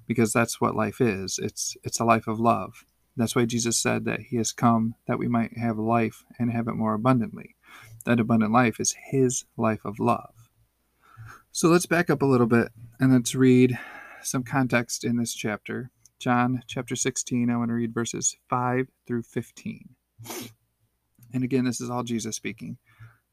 because 0.07 0.34
that's 0.34 0.60
what 0.60 0.75
life 0.75 1.00
is. 1.00 1.38
It's 1.38 1.78
it's 1.84 2.00
a 2.00 2.06
life 2.06 2.25
of 2.25 2.39
love. 2.39 2.84
That's 3.16 3.36
why 3.36 3.45
Jesus 3.45 3.78
said 3.78 4.06
that 4.06 4.22
he 4.22 4.38
has 4.38 4.51
come 4.51 4.95
that 5.06 5.19
we 5.19 5.28
might 5.28 5.56
have 5.56 5.78
life 5.78 6.24
and 6.39 6.51
have 6.51 6.68
it 6.68 6.74
more 6.74 6.95
abundantly. 6.95 7.56
That 8.06 8.19
abundant 8.19 8.54
life 8.54 8.80
is 8.80 8.95
his 9.12 9.45
life 9.56 9.86
of 9.86 10.00
love. 10.00 10.37
So 11.57 11.69
let's 11.69 11.88
back 11.88 12.12
up 12.12 12.21
a 12.21 12.25
little 12.27 12.45
bit 12.45 12.68
and 13.00 13.12
let's 13.12 13.33
read 13.33 13.80
some 14.21 14.44
context 14.44 15.04
in 15.04 15.18
this 15.18 15.33
chapter. 15.33 15.89
John 16.19 16.62
chapter 16.68 16.95
16, 16.95 17.50
I 17.50 17.57
want 17.57 17.71
to 17.71 17.74
read 17.74 17.95
verses 17.95 18.36
5 18.48 18.86
through 19.07 19.24
15. 19.24 19.89
And 21.33 21.44
again, 21.44 21.65
this 21.65 21.81
is 21.81 21.89
all 21.89 22.04
Jesus 22.04 22.36
speaking. 22.36 22.77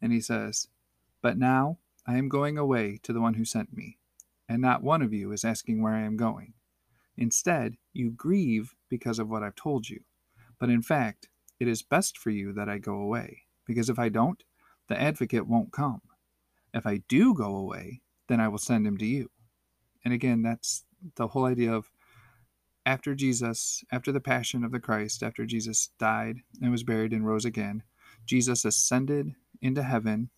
And 0.01 0.11
he 0.11 0.23
says, 0.23 0.69
But 1.21 1.37
now 1.37 1.81
I 2.07 2.17
am 2.17 2.31
going 2.31 2.57
away 2.57 2.99
to 3.03 3.13
the 3.13 3.21
one 3.21 3.35
who 3.35 3.45
sent 3.45 3.77
me, 3.77 3.99
and 4.49 4.63
not 4.63 4.83
one 4.83 5.03
of 5.03 5.13
you 5.13 5.31
is 5.31 5.45
asking 5.45 5.83
where 5.83 5.93
I 5.93 6.05
am 6.05 6.17
going. 6.17 6.55
Instead, 7.19 7.75
you 7.93 8.11
grieve 8.11 8.75
because 8.89 9.19
of 9.19 9.29
what 9.29 9.43
I've 9.43 9.55
told 9.55 9.91
you. 9.91 10.01
But 10.59 10.71
in 10.71 10.81
fact, 10.81 11.29
it 11.61 11.69
is 11.69 11.83
best 11.83 12.17
for 12.17 12.31
you 12.31 12.55
that 12.55 12.71
I 12.71 12.79
go 12.79 12.95
away, 12.95 13.43
because 13.67 13.91
if 13.91 13.99
I 13.99 14.09
don't, 14.09 14.43
the 14.89 14.99
advocate 14.99 15.47
won't 15.47 15.73
come. 15.73 16.01
If 16.73 16.87
I 16.87 17.03
do 17.07 17.35
go 17.35 17.55
away, 17.55 18.01
then 18.29 18.41
I 18.41 18.49
will 18.49 18.59
send 18.59 18.87
him 18.87 18.97
to 18.99 19.07
you. 19.07 19.31
And 20.05 20.13
again, 20.13 20.43
that's 20.43 20.85
the 21.17 21.29
whole 21.29 21.45
idea 21.45 21.73
of 21.73 21.91
after 22.87 23.15
Jesus, 23.15 23.83
after 23.91 24.13
the 24.13 24.21
passion 24.21 24.65
of 24.65 24.73
the 24.73 24.81
Christ, 24.81 25.23
after 25.23 25.47
Jesus 25.47 25.91
died 25.99 26.39
and 26.61 26.71
was 26.71 26.83
buried 26.83 27.13
and 27.13 27.27
rose 27.27 27.45
again, 27.45 27.83
Jesus 28.27 28.65
ascended 28.65 29.35
into 29.63 29.83
heaven 29.83 30.31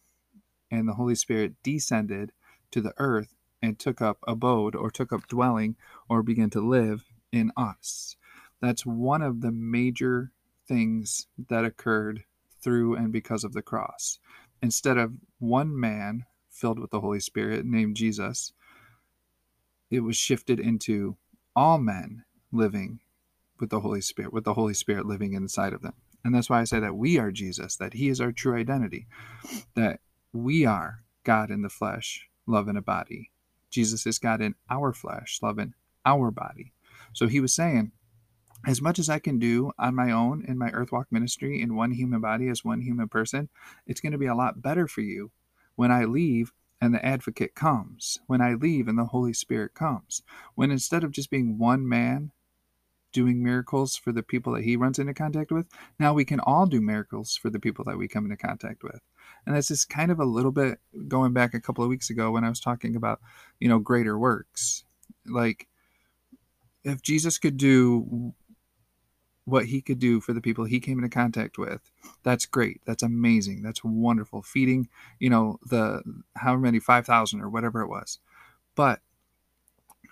and 0.70 0.88
the 0.88 0.94
Holy 0.94 1.14
Spirit 1.14 1.54
descended 1.62 2.32
to 2.70 2.80
the 2.80 2.94
earth 2.98 3.34
and 3.62 3.78
took 3.78 4.00
up 4.00 4.18
abode 4.26 4.74
or 4.74 4.90
took 4.90 5.12
up 5.12 5.26
dwelling 5.26 5.76
or 6.08 6.22
began 6.22 6.50
to 6.50 6.60
live 6.60 7.04
in 7.32 7.50
us. 7.56 8.16
That's 8.60 8.86
one 8.86 9.22
of 9.22 9.40
the 9.40 9.52
major 9.52 10.32
things 10.66 11.26
that 11.48 11.64
occurred 11.64 12.24
through 12.62 12.96
and 12.96 13.12
because 13.12 13.44
of 13.44 13.52
the 13.52 13.62
cross. 13.62 14.18
Instead 14.62 14.98
of 14.98 15.14
one 15.38 15.78
man 15.78 16.24
filled 16.56 16.78
with 16.78 16.90
the 16.90 17.00
Holy 17.00 17.20
Spirit 17.20 17.64
named 17.64 17.96
Jesus, 17.96 18.52
it 19.90 20.00
was 20.00 20.16
shifted 20.16 20.58
into 20.58 21.16
all 21.54 21.78
men 21.78 22.24
living 22.52 23.00
with 23.60 23.70
the 23.70 23.80
Holy 23.80 24.00
Spirit, 24.00 24.32
with 24.32 24.44
the 24.44 24.54
Holy 24.54 24.74
Spirit 24.74 25.06
living 25.06 25.32
inside 25.32 25.72
of 25.72 25.82
them. 25.82 25.94
And 26.24 26.34
that's 26.34 26.50
why 26.50 26.60
I 26.60 26.64
say 26.64 26.80
that 26.80 26.96
we 26.96 27.18
are 27.18 27.30
Jesus, 27.30 27.76
that 27.76 27.94
He 27.94 28.08
is 28.08 28.20
our 28.20 28.32
true 28.32 28.56
identity, 28.56 29.06
that 29.74 30.00
we 30.32 30.66
are 30.66 31.04
God 31.24 31.50
in 31.50 31.62
the 31.62 31.68
flesh, 31.68 32.28
love 32.46 32.68
in 32.68 32.76
a 32.76 32.82
body, 32.82 33.30
Jesus 33.70 34.06
is 34.06 34.18
God 34.18 34.40
in 34.40 34.54
our 34.70 34.92
flesh, 34.92 35.38
love 35.42 35.58
in 35.58 35.74
our 36.04 36.30
body. 36.30 36.72
So 37.12 37.26
he 37.26 37.40
was 37.40 37.52
saying, 37.52 37.92
as 38.66 38.80
much 38.80 38.98
as 38.98 39.10
I 39.10 39.18
can 39.18 39.38
do 39.38 39.72
on 39.78 39.94
my 39.94 40.10
own 40.10 40.44
in 40.46 40.56
my 40.58 40.70
Earthwalk 40.70 41.06
ministry 41.10 41.60
in 41.60 41.76
one 41.76 41.92
human 41.92 42.20
body 42.20 42.48
as 42.48 42.64
one 42.64 42.80
human 42.80 43.08
person, 43.08 43.48
it's 43.86 44.00
going 44.00 44.12
to 44.12 44.18
be 44.18 44.26
a 44.26 44.34
lot 44.34 44.62
better 44.62 44.88
for 44.88 45.02
you 45.02 45.30
when 45.76 45.92
I 45.92 46.04
leave 46.04 46.52
and 46.80 46.92
the 46.92 47.04
advocate 47.04 47.54
comes, 47.54 48.18
when 48.26 48.40
I 48.40 48.54
leave 48.54 48.88
and 48.88 48.98
the 48.98 49.06
Holy 49.06 49.32
Spirit 49.32 49.74
comes. 49.74 50.22
When 50.54 50.70
instead 50.70 51.04
of 51.04 51.12
just 51.12 51.30
being 51.30 51.58
one 51.58 51.88
man 51.88 52.32
doing 53.12 53.42
miracles 53.42 53.96
for 53.96 54.12
the 54.12 54.22
people 54.22 54.52
that 54.52 54.64
he 54.64 54.76
runs 54.76 54.98
into 54.98 55.14
contact 55.14 55.50
with, 55.50 55.66
now 55.98 56.12
we 56.12 56.24
can 56.24 56.40
all 56.40 56.66
do 56.66 56.82
miracles 56.82 57.36
for 57.36 57.48
the 57.48 57.58
people 57.58 57.84
that 57.84 57.96
we 57.96 58.08
come 58.08 58.24
into 58.24 58.36
contact 58.36 58.82
with. 58.82 59.00
And 59.46 59.56
that's 59.56 59.68
just 59.68 59.88
kind 59.88 60.10
of 60.10 60.20
a 60.20 60.24
little 60.24 60.52
bit 60.52 60.80
going 61.08 61.32
back 61.32 61.54
a 61.54 61.60
couple 61.60 61.82
of 61.82 61.88
weeks 61.88 62.10
ago 62.10 62.30
when 62.30 62.44
I 62.44 62.50
was 62.50 62.60
talking 62.60 62.94
about, 62.94 63.20
you 63.58 63.68
know, 63.68 63.78
greater 63.78 64.18
works. 64.18 64.84
Like, 65.24 65.66
if 66.84 67.00
Jesus 67.00 67.38
could 67.38 67.56
do 67.56 68.34
what 69.46 69.66
he 69.66 69.80
could 69.80 69.98
do 69.98 70.20
for 70.20 70.32
the 70.32 70.40
people 70.40 70.64
he 70.64 70.80
came 70.80 70.98
into 70.98 71.08
contact 71.08 71.56
with. 71.56 71.80
That's 72.24 72.44
great. 72.44 72.80
That's 72.84 73.02
amazing. 73.02 73.62
That's 73.62 73.82
wonderful. 73.82 74.42
Feeding 74.42 74.88
you 75.18 75.30
know 75.30 75.58
the 75.64 76.02
how 76.36 76.56
many 76.56 76.78
5000 76.80 77.40
or 77.40 77.48
whatever 77.48 77.80
it 77.80 77.88
was. 77.88 78.18
But 78.74 79.00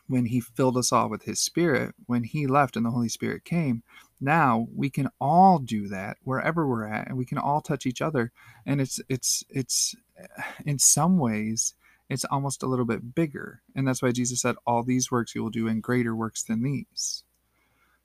when 0.06 0.26
he 0.26 0.40
filled 0.40 0.76
us 0.76 0.92
all 0.92 1.08
with 1.08 1.24
his 1.24 1.40
spirit, 1.40 1.94
when 2.06 2.24
he 2.24 2.46
left 2.46 2.76
and 2.76 2.84
the 2.86 2.90
Holy 2.90 3.08
Spirit 3.08 3.44
came, 3.44 3.82
now 4.20 4.68
we 4.74 4.90
can 4.90 5.08
all 5.20 5.58
do 5.58 5.88
that 5.88 6.18
wherever 6.22 6.66
we're 6.66 6.86
at 6.86 7.08
and 7.08 7.16
we 7.16 7.24
can 7.24 7.38
all 7.38 7.60
touch 7.60 7.86
each 7.86 8.00
other. 8.00 8.32
And 8.64 8.80
it's 8.80 9.00
it's 9.08 9.44
it's 9.50 9.94
in 10.66 10.78
some 10.78 11.18
ways 11.18 11.74
it's 12.08 12.24
almost 12.26 12.62
a 12.62 12.66
little 12.66 12.84
bit 12.84 13.14
bigger. 13.14 13.62
And 13.74 13.88
that's 13.88 14.02
why 14.02 14.12
Jesus 14.12 14.42
said 14.42 14.56
all 14.66 14.82
these 14.82 15.10
works 15.10 15.34
you 15.34 15.42
will 15.42 15.50
do 15.50 15.68
and 15.68 15.82
greater 15.82 16.14
works 16.14 16.42
than 16.42 16.62
these. 16.62 17.24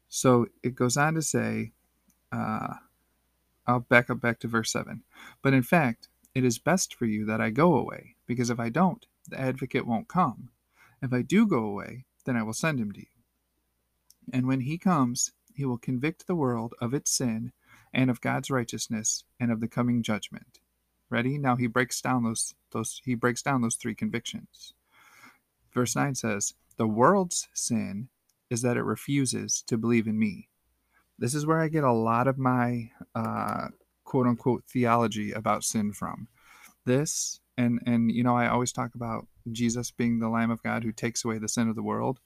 So 0.10 0.48
it 0.64 0.76
goes 0.76 0.98
on 0.98 1.14
to 1.14 1.22
say 1.22 1.72
uh 2.32 2.76
I'll 3.68 3.82
back 3.82 4.10
up 4.10 4.20
back 4.20 4.40
to 4.40 4.48
verse 4.48 4.72
7. 4.72 5.04
But 5.44 5.54
in 5.54 5.62
fact, 5.62 6.10
it 6.34 6.44
is 6.44 6.58
best 6.58 6.96
for 6.96 7.06
you 7.06 7.24
that 7.26 7.40
I 7.40 7.52
go 7.52 7.76
away, 7.76 8.16
because 8.26 8.50
if 8.50 8.60
I 8.60 8.70
don't, 8.70 9.06
the 9.28 9.40
advocate 9.40 9.86
won't 9.86 10.08
come. 10.08 10.50
If 11.04 11.14
I 11.14 11.22
do 11.22 11.46
go 11.46 11.64
away, 11.64 12.06
then 12.26 12.36
I 12.36 12.42
will 12.42 12.54
send 12.54 12.80
him 12.80 12.92
to 12.94 13.00
you. 13.00 13.06
And 14.34 14.48
when 14.48 14.62
he 14.62 14.80
comes, 14.80 15.34
he 15.54 15.66
will 15.66 15.78
convict 15.78 16.26
the 16.26 16.36
world 16.36 16.74
of 16.82 16.94
its 16.96 17.12
sin 17.12 17.52
and 17.94 18.10
of 18.10 18.22
God's 18.22 18.50
righteousness 18.50 19.24
and 19.40 19.52
of 19.52 19.60
the 19.60 19.68
coming 19.68 20.02
judgment. 20.02 20.60
Ready? 21.10 21.38
Now 21.38 21.56
he 21.56 21.68
breaks 21.68 22.02
down 22.02 22.24
those 22.24 22.56
those 22.72 23.02
he 23.04 23.16
breaks 23.16 23.42
down 23.42 23.62
those 23.62 23.76
three 23.76 23.96
convictions. 23.96 24.74
Verse 25.72 25.96
9 25.96 26.16
says, 26.16 26.56
"The 26.78 26.88
world's 26.88 27.50
sin 27.54 28.10
is 28.50 28.62
that 28.62 28.78
it 28.78 28.84
refuses 28.84 29.62
to 29.68 29.78
believe 29.78 30.08
in 30.08 30.18
me." 30.18 30.50
This 31.18 31.36
is 31.36 31.46
where 31.46 31.60
I 31.60 31.68
get 31.68 31.84
a 31.84 31.92
lot 31.92 32.28
of 32.28 32.38
my 32.38 32.92
uh, 33.14 33.68
quote 34.06 34.26
unquote 34.26 34.64
theology 34.66 35.32
about 35.32 35.64
sin 35.64 35.94
from. 35.94 36.28
This 36.86 37.42
and 37.58 37.80
and 37.86 38.12
you 38.12 38.24
know 38.24 38.36
I 38.36 38.48
always 38.48 38.72
talk 38.72 38.96
about 38.96 39.28
Jesus 39.52 39.92
being 39.92 40.20
the 40.20 40.30
Lamb 40.30 40.52
of 40.52 40.64
God 40.64 40.84
who 40.84 40.92
takes 40.92 41.26
away 41.26 41.38
the 41.38 41.50
sin 41.50 41.68
of 41.68 41.76
the 41.76 41.84
world. 41.84 42.20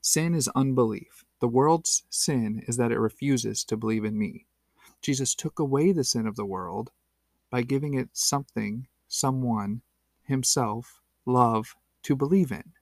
Sin 0.00 0.34
is 0.34 0.48
unbelief. 0.54 1.24
The 1.40 1.48
world's 1.48 2.04
sin 2.08 2.62
is 2.66 2.76
that 2.76 2.92
it 2.92 2.98
refuses 2.98 3.64
to 3.64 3.76
believe 3.76 4.04
in 4.04 4.18
me. 4.18 4.46
Jesus 5.02 5.34
took 5.34 5.58
away 5.58 5.92
the 5.92 6.04
sin 6.04 6.26
of 6.26 6.36
the 6.36 6.46
world 6.46 6.90
by 7.50 7.62
giving 7.62 7.94
it 7.94 8.08
something, 8.12 8.88
someone, 9.06 9.82
himself, 10.22 11.00
love 11.24 11.76
to 12.02 12.16
believe 12.16 12.50
in. 12.50 12.72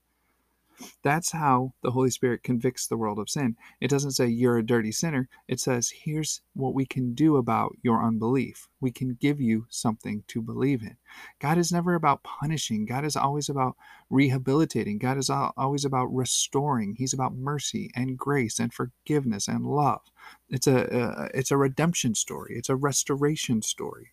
That's 1.03 1.33
how 1.33 1.73
the 1.83 1.91
Holy 1.91 2.11
Spirit 2.11 2.43
convicts 2.43 2.87
the 2.87 2.97
world 2.97 3.19
of 3.19 3.31
sin. 3.31 3.57
It 3.81 3.89
doesn't 3.89 4.13
say 4.13 4.27
you're 4.27 4.59
a 4.59 4.67
dirty 4.67 4.93
sinner. 4.93 5.29
It 5.49 5.61
says 5.61 5.91
here's 5.91 6.43
what 6.55 6.75
we 6.75 6.87
can 6.87 7.15
do 7.15 7.37
about 7.37 7.77
your 7.83 8.05
unbelief. 8.05 8.69
We 8.81 8.91
can 8.91 9.17
give 9.21 9.41
you 9.41 9.67
something 9.71 10.25
to 10.29 10.43
believe 10.43 10.83
in. 10.83 10.97
God 11.39 11.59
is 11.59 11.73
never 11.73 11.95
about 11.95 12.23
punishing. 12.23 12.87
God 12.87 13.05
is 13.05 13.17
always 13.17 13.49
about 13.49 13.77
rehabilitating. 14.11 14.99
God 14.99 15.19
is 15.19 15.31
always 15.31 15.85
about 15.85 16.15
restoring. 16.15 16.95
He's 16.97 17.13
about 17.13 17.35
mercy 17.35 17.91
and 17.95 18.19
grace 18.19 18.59
and 18.59 18.73
forgiveness 18.73 19.49
and 19.49 19.67
love. 19.67 20.03
It's 20.49 20.67
a 20.67 20.93
uh, 20.93 21.29
it's 21.35 21.51
a 21.51 21.57
redemption 21.57 22.15
story. 22.15 22.55
It's 22.57 22.69
a 22.69 22.77
restoration 22.77 23.63
story. 23.63 24.13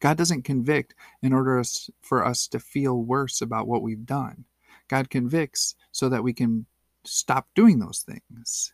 God 0.00 0.16
doesn't 0.16 0.42
convict 0.42 0.94
in 1.22 1.32
order 1.32 1.62
for 2.00 2.24
us 2.24 2.46
to 2.48 2.58
feel 2.58 3.02
worse 3.02 3.40
about 3.40 3.66
what 3.66 3.82
we've 3.82 4.06
done. 4.06 4.44
God 4.88 5.10
convicts 5.10 5.74
so 5.92 6.08
that 6.08 6.24
we 6.24 6.32
can 6.32 6.66
stop 7.04 7.48
doing 7.54 7.78
those 7.78 8.00
things. 8.00 8.72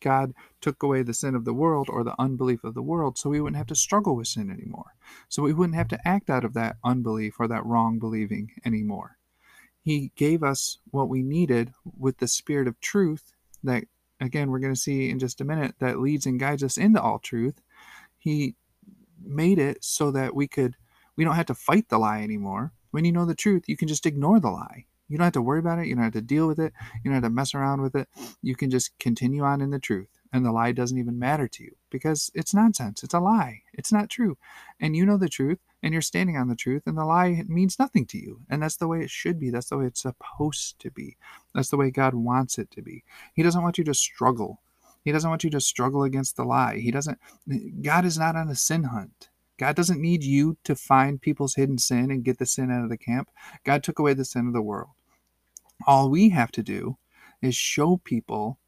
God 0.00 0.34
took 0.60 0.82
away 0.82 1.02
the 1.02 1.14
sin 1.14 1.34
of 1.34 1.44
the 1.44 1.54
world 1.54 1.88
or 1.88 2.04
the 2.04 2.14
unbelief 2.18 2.62
of 2.62 2.74
the 2.74 2.82
world 2.82 3.16
so 3.16 3.30
we 3.30 3.40
wouldn't 3.40 3.56
have 3.56 3.68
to 3.68 3.74
struggle 3.74 4.16
with 4.16 4.28
sin 4.28 4.50
anymore. 4.50 4.94
So 5.28 5.42
we 5.42 5.54
wouldn't 5.54 5.78
have 5.78 5.88
to 5.88 6.08
act 6.08 6.28
out 6.28 6.44
of 6.44 6.52
that 6.54 6.76
unbelief 6.84 7.36
or 7.38 7.48
that 7.48 7.64
wrong 7.64 7.98
believing 7.98 8.50
anymore. 8.66 9.16
He 9.82 10.12
gave 10.16 10.42
us 10.42 10.78
what 10.90 11.08
we 11.08 11.22
needed 11.22 11.72
with 11.98 12.18
the 12.18 12.28
spirit 12.28 12.68
of 12.68 12.80
truth 12.80 13.32
that, 13.62 13.84
again, 14.20 14.50
we're 14.50 14.58
going 14.58 14.74
to 14.74 14.80
see 14.80 15.08
in 15.08 15.18
just 15.18 15.40
a 15.40 15.44
minute, 15.44 15.74
that 15.78 16.00
leads 16.00 16.26
and 16.26 16.40
guides 16.40 16.62
us 16.62 16.76
into 16.76 17.00
all 17.00 17.18
truth. 17.18 17.60
He 18.18 18.56
made 19.22 19.58
it 19.58 19.82
so 19.82 20.10
that 20.10 20.34
we 20.34 20.48
could, 20.48 20.76
we 21.16 21.24
don't 21.24 21.36
have 21.36 21.46
to 21.46 21.54
fight 21.54 21.88
the 21.88 21.98
lie 21.98 22.22
anymore. 22.22 22.72
When 22.90 23.04
you 23.04 23.12
know 23.12 23.24
the 23.24 23.34
truth, 23.34 23.64
you 23.68 23.76
can 23.76 23.88
just 23.88 24.06
ignore 24.06 24.38
the 24.38 24.50
lie. 24.50 24.86
You 25.14 25.18
don't 25.18 25.26
have 25.26 25.34
to 25.34 25.42
worry 25.42 25.60
about 25.60 25.78
it. 25.78 25.86
You 25.86 25.94
don't 25.94 26.02
have 26.02 26.12
to 26.14 26.20
deal 26.20 26.48
with 26.48 26.58
it. 26.58 26.72
You 26.96 27.08
don't 27.08 27.22
have 27.22 27.22
to 27.22 27.30
mess 27.30 27.54
around 27.54 27.82
with 27.82 27.94
it. 27.94 28.08
You 28.42 28.56
can 28.56 28.68
just 28.68 28.98
continue 28.98 29.44
on 29.44 29.60
in 29.60 29.70
the 29.70 29.78
truth. 29.78 30.08
And 30.32 30.44
the 30.44 30.50
lie 30.50 30.72
doesn't 30.72 30.98
even 30.98 31.20
matter 31.20 31.46
to 31.46 31.62
you 31.62 31.76
because 31.88 32.32
it's 32.34 32.52
nonsense. 32.52 33.04
It's 33.04 33.14
a 33.14 33.20
lie. 33.20 33.62
It's 33.72 33.92
not 33.92 34.10
true. 34.10 34.36
And 34.80 34.96
you 34.96 35.06
know 35.06 35.16
the 35.16 35.28
truth 35.28 35.60
and 35.84 35.92
you're 35.92 36.02
standing 36.02 36.36
on 36.36 36.48
the 36.48 36.56
truth 36.56 36.82
and 36.84 36.98
the 36.98 37.04
lie 37.04 37.44
means 37.46 37.78
nothing 37.78 38.06
to 38.06 38.18
you. 38.18 38.40
And 38.50 38.60
that's 38.60 38.74
the 38.74 38.88
way 38.88 39.02
it 39.02 39.10
should 39.10 39.38
be. 39.38 39.50
That's 39.50 39.68
the 39.68 39.78
way 39.78 39.86
it's 39.86 40.02
supposed 40.02 40.80
to 40.80 40.90
be. 40.90 41.16
That's 41.54 41.70
the 41.70 41.76
way 41.76 41.92
God 41.92 42.14
wants 42.14 42.58
it 42.58 42.72
to 42.72 42.82
be. 42.82 43.04
He 43.34 43.44
doesn't 43.44 43.62
want 43.62 43.78
you 43.78 43.84
to 43.84 43.94
struggle. 43.94 44.62
He 45.04 45.12
doesn't 45.12 45.30
want 45.30 45.44
you 45.44 45.50
to 45.50 45.60
struggle 45.60 46.02
against 46.02 46.34
the 46.34 46.42
lie. 46.42 46.78
He 46.78 46.90
doesn't, 46.90 47.20
God 47.82 48.04
is 48.04 48.18
not 48.18 48.34
on 48.34 48.48
a 48.48 48.56
sin 48.56 48.82
hunt. 48.82 49.28
God 49.58 49.76
doesn't 49.76 50.02
need 50.02 50.24
you 50.24 50.56
to 50.64 50.74
find 50.74 51.22
people's 51.22 51.54
hidden 51.54 51.78
sin 51.78 52.10
and 52.10 52.24
get 52.24 52.38
the 52.38 52.46
sin 52.46 52.72
out 52.72 52.82
of 52.82 52.90
the 52.90 52.98
camp. 52.98 53.30
God 53.62 53.84
took 53.84 54.00
away 54.00 54.14
the 54.14 54.24
sin 54.24 54.48
of 54.48 54.52
the 54.52 54.60
world. 54.60 54.90
All 55.86 56.10
we 56.10 56.30
have 56.30 56.52
to 56.52 56.62
do 56.62 56.98
is 57.42 57.54
show 57.54 57.98
people 57.98 58.58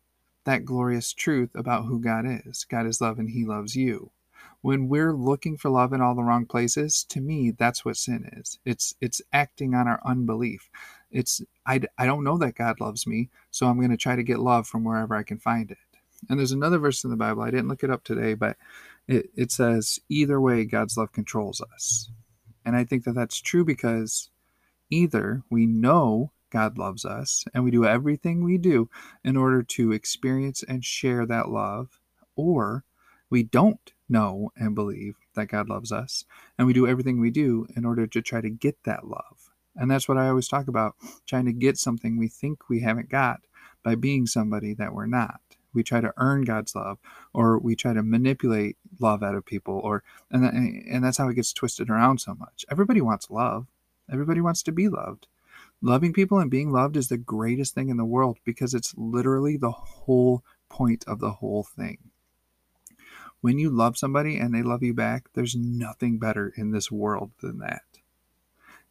that 0.44 0.64
glorious 0.64 1.12
truth 1.12 1.50
about 1.54 1.84
who 1.86 2.00
God 2.00 2.25
is. 2.26 2.64
God 2.64 2.86
is 2.86 3.00
love 3.00 3.18
and 3.18 3.30
He 3.30 3.44
loves 3.44 3.76
you. 3.76 4.10
When 4.62 4.88
we're 4.88 5.12
looking 5.12 5.56
for 5.56 5.70
love 5.70 5.92
in 5.92 6.00
all 6.00 6.14
the 6.14 6.22
wrong 6.22 6.46
places, 6.46 7.04
to 7.10 7.20
me, 7.20 7.50
that's 7.50 7.84
what 7.84 7.96
sin 7.96 8.28
is. 8.36 8.58
It's 8.64 8.94
it's 9.00 9.22
acting 9.32 9.75
on 9.75 9.86
our 9.88 10.00
unbelief. 10.04 10.68
It's 11.10 11.42
I, 11.66 11.80
I 11.98 12.06
don't 12.06 12.25
know 12.25 12.38
that 12.38 12.54
God 12.56 12.80
loves 12.80 13.06
me, 13.06 13.30
so 13.50 13.66
I'm 13.66 13.78
going 13.78 13.90
to 13.90 13.96
try 13.96 14.16
to 14.16 14.22
get 14.22 14.38
love 14.38 14.66
from 14.66 14.84
wherever 14.84 15.14
I 15.14 15.22
can 15.22 15.38
find 15.38 15.70
it. 15.70 15.78
And 16.28 16.38
there's 16.38 16.52
another 16.52 16.78
verse 16.78 17.04
in 17.04 17.10
the 17.10 17.16
Bible. 17.16 17.42
I 17.42 17.50
didn't 17.50 17.68
look 17.68 17.84
it 17.84 17.90
up 17.90 18.04
today, 18.04 18.34
but 18.34 18.56
it, 19.06 19.30
it 19.36 19.52
says, 19.52 20.00
either 20.08 20.40
way, 20.40 20.64
God's 20.64 20.96
love 20.96 21.12
controls 21.12 21.60
us. 21.60 22.10
And 22.64 22.75
I 22.76 22.84
think 22.84 23.04
that 23.04 23.14
that's 23.14 23.40
true 23.40 23.64
because 23.64 24.30
either 24.90 25.42
we 25.50 25.66
know 25.66 26.32
God 26.56 26.78
loves 26.78 27.04
us 27.04 27.44
and 27.52 27.64
we 27.64 27.70
do 27.70 27.84
everything 27.84 28.42
we 28.42 28.58
do 28.58 28.88
in 29.25 29.36
order 29.36 29.62
to 29.62 29.92
experience 29.92 30.62
and 30.66 30.84
share 30.84 31.26
that 31.26 31.50
love, 31.50 32.00
or 32.36 32.84
we 33.28 33.42
don't 33.42 33.92
know 34.08 34.52
and 34.56 34.75
believe 34.75 35.16
that 35.34 35.48
God 35.48 35.68
loves 35.68 35.92
us 35.92 36.25
and 36.56 36.66
we 36.66 36.72
do 36.72 36.86
everything 36.86 37.20
we 37.20 37.30
do 37.30 37.66
in 37.76 37.84
order 37.84 38.06
to 38.06 38.22
try 38.22 38.40
to 38.40 38.50
get 38.50 38.76
that 38.84 39.06
love. 39.06 39.50
And 39.76 39.90
that's 39.90 40.08
what 40.08 40.16
I 40.18 40.28
always 40.28 40.48
talk 40.48 40.68
about 40.68 40.94
trying 41.26 41.44
to 41.46 41.52
get 41.52 41.76
something 41.76 42.16
we 42.16 42.28
think 42.28 42.70
we 42.70 42.80
haven't 42.80 43.10
got 43.10 43.40
by 43.82 43.94
being 43.94 44.26
somebody 44.26 44.72
that 44.75 44.94
we're 44.94 45.06
not 45.06 45.40
we 45.75 45.82
try 45.82 46.00
to 46.00 46.14
earn 46.16 46.42
God's 46.42 46.75
love 46.75 46.98
or 47.34 47.58
we 47.58 47.76
try 47.76 47.92
to 47.92 48.02
manipulate 48.02 48.78
love 48.98 49.22
out 49.22 49.34
of 49.34 49.44
people 49.44 49.78
or 49.84 50.02
and 50.30 50.44
and 50.90 51.04
that's 51.04 51.18
how 51.18 51.28
it 51.28 51.34
gets 51.34 51.52
twisted 51.52 51.90
around 51.90 52.18
so 52.20 52.34
much. 52.34 52.64
Everybody 52.70 53.02
wants 53.02 53.30
love. 53.30 53.66
Everybody 54.10 54.40
wants 54.40 54.62
to 54.64 54.72
be 54.72 54.88
loved. 54.88 55.28
Loving 55.83 56.12
people 56.12 56.38
and 56.38 56.50
being 56.50 56.73
loved 56.73 56.97
is 56.97 57.09
the 57.09 57.18
greatest 57.18 57.75
thing 57.75 57.90
in 57.90 57.97
the 57.97 58.04
world 58.04 58.38
because 58.45 58.75
it's 58.75 58.95
literally 58.97 59.56
the 59.56 59.71
whole 59.71 60.42
point 60.68 61.04
of 61.06 61.21
the 61.21 61.33
whole 61.33 61.62
thing. 61.62 61.99
When 63.40 63.59
you 63.59 63.71
love 63.71 63.99
somebody 63.99 64.38
and 64.38 64.54
they 64.54 64.62
love 64.62 64.83
you 64.83 64.95
back, 64.95 65.28
there's 65.35 65.54
nothing 65.54 66.18
better 66.18 66.52
in 66.56 66.71
this 66.71 66.90
world 66.90 67.30
than 67.40 67.59
that. 67.59 67.83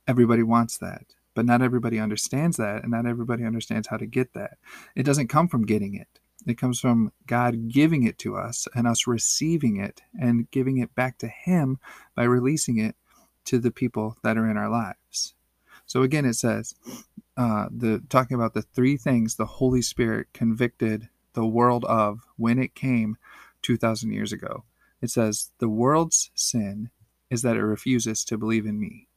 Everybody 0.08 0.44
wants 0.44 0.77
that, 0.77 1.06
but 1.34 1.46
not 1.46 1.62
everybody 1.62 2.00
understands 2.00 2.58
that, 2.58 2.84
and 2.84 2.92
not 2.92 3.08
everybody 3.08 3.44
understands 3.44 3.88
how 3.88 3.98
to 3.98 4.06
get 4.06 4.34
that. 4.34 4.58
It 4.96 5.04
doesn't 5.04 5.27
come 5.27 5.48
from 5.48 5.65
getting 5.65 5.96
it. 5.96 6.20
It 6.46 6.58
comes 6.58 6.80
from 6.80 7.12
God 7.25 7.70
giving 7.70 8.04
it 8.04 8.18
to 8.20 8.36
us 8.36 8.68
and 8.75 8.88
us 8.88 9.08
receiving 9.08 9.77
it 9.77 10.01
and 10.20 10.50
giving 10.51 10.77
it 10.77 10.94
back 10.96 11.18
to 11.20 11.27
Him 11.27 11.80
by 12.15 12.24
releasing 12.24 12.77
it 12.77 12.96
to 13.46 13.60
the 13.60 13.72
people 13.72 14.18
that 14.24 14.38
are 14.38 14.50
in 14.50 14.58
our 14.58 14.70
lives. 14.70 15.35
So 15.86 16.01
again, 16.01 16.25
it 16.25 16.34
says, 16.34 16.75
uh, 17.38 17.68
the 17.70 18.01
talking 18.10 18.36
about 18.36 18.54
the 18.54 18.62
three 18.62 18.98
things 18.98 19.36
the 19.36 19.46
Holy 19.46 19.82
Spirit 19.82 20.27
convicted 20.34 21.10
the 21.34 21.46
world 21.46 21.86
of 21.86 22.22
when 22.38 22.60
it 22.60 22.75
came 22.75 23.18
2,000 23.62 24.12
years 24.12 24.32
ago. 24.32 24.63
It 25.01 25.10
says, 25.10 25.51
the 25.60 25.70
world's 25.70 26.32
sin 26.34 26.89
is 27.30 27.42
that 27.42 27.58
it 27.58 27.63
refuses 27.63 28.24
to 28.25 28.38
believe 28.38 28.65
in 28.65 28.80
me. 28.80 29.08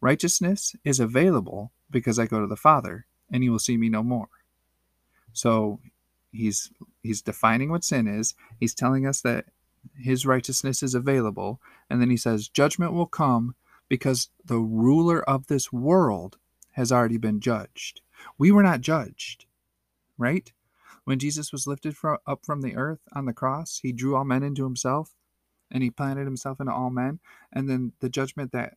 Righteousness 0.00 0.74
is 0.84 1.00
available 1.00 1.72
because 1.90 2.18
I 2.18 2.26
go 2.26 2.40
to 2.40 2.46
the 2.46 2.56
Father, 2.56 3.06
and 3.30 3.44
you 3.44 3.52
will 3.52 3.58
see 3.58 3.76
me 3.76 3.88
no 3.88 4.02
more. 4.02 4.28
So 5.32 5.80
he's 6.32 6.70
he's 7.02 7.22
defining 7.22 7.70
what 7.70 7.84
sin 7.84 8.06
is 8.06 8.34
he's 8.60 8.74
telling 8.74 9.06
us 9.06 9.20
that 9.22 9.46
his 9.96 10.26
righteousness 10.26 10.82
is 10.82 10.94
available 10.94 11.60
and 11.88 12.00
then 12.00 12.10
he 12.10 12.16
says 12.16 12.48
judgment 12.48 12.92
will 12.92 13.06
come 13.06 13.54
because 13.88 14.30
the 14.44 14.58
ruler 14.58 15.22
of 15.28 15.46
this 15.46 15.72
world 15.72 16.38
has 16.72 16.92
already 16.92 17.16
been 17.16 17.40
judged 17.40 18.00
we 18.36 18.50
were 18.50 18.62
not 18.62 18.80
judged 18.80 19.46
right 20.16 20.52
when 21.04 21.18
jesus 21.18 21.52
was 21.52 21.66
lifted 21.66 21.96
from, 21.96 22.18
up 22.26 22.44
from 22.44 22.62
the 22.62 22.76
earth 22.76 23.00
on 23.12 23.26
the 23.26 23.32
cross 23.32 23.80
he 23.82 23.92
drew 23.92 24.16
all 24.16 24.24
men 24.24 24.42
into 24.42 24.64
himself 24.64 25.14
and 25.70 25.82
he 25.82 25.90
planted 25.90 26.24
himself 26.24 26.60
into 26.60 26.72
all 26.72 26.90
men 26.90 27.18
and 27.52 27.68
then 27.68 27.92
the 28.00 28.08
judgment 28.08 28.52
that 28.52 28.74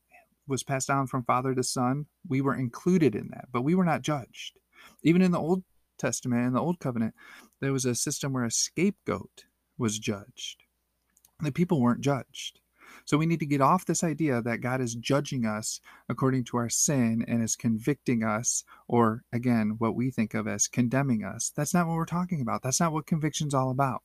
was 0.48 0.64
passed 0.64 0.88
down 0.88 1.08
from 1.08 1.24
father 1.24 1.54
to 1.54 1.64
son 1.64 2.06
we 2.28 2.42
were 2.42 2.56
included 2.56 3.16
in 3.16 3.30
that 3.30 3.46
but 3.52 3.62
we 3.62 3.76
were 3.76 3.86
not 3.86 4.02
judged 4.02 4.58
even 5.04 5.22
in 5.22 5.32
the 5.32 5.40
old 5.40 5.64
Testament 6.02 6.48
and 6.48 6.56
the 6.56 6.62
Old 6.62 6.80
Covenant, 6.80 7.14
there 7.60 7.72
was 7.72 7.86
a 7.86 7.94
system 7.94 8.34
where 8.34 8.44
a 8.44 8.52
scapegoat 8.52 9.46
was 9.78 10.00
judged. 10.00 10.64
The 11.40 11.52
people 11.52 11.80
weren't 11.80 12.02
judged. 12.02 12.60
So 13.06 13.18
we 13.18 13.26
need 13.26 13.40
to 13.40 13.46
get 13.46 13.62
off 13.62 13.86
this 13.86 14.04
idea 14.04 14.42
that 14.42 14.62
God 14.62 14.82
is 14.82 14.96
judging 14.96 15.46
us 15.46 15.82
according 16.10 16.46
to 16.46 16.58
our 16.58 16.70
sin 16.70 17.26
and 17.28 17.44
is 17.44 17.56
convicting 17.56 18.24
us, 18.24 18.64
or 18.88 19.24
again, 19.34 19.76
what 19.78 19.96
we 19.96 20.12
think 20.12 20.34
of 20.34 20.48
as 20.48 20.68
condemning 20.68 21.24
us. 21.24 21.52
That's 21.56 21.74
not 21.74 21.88
what 21.88 21.96
we're 21.96 22.06
talking 22.06 22.42
about. 22.42 22.64
That's 22.64 22.80
not 22.80 22.94
what 22.94 23.06
conviction's 23.06 23.54
all 23.54 23.72
about. 23.72 24.04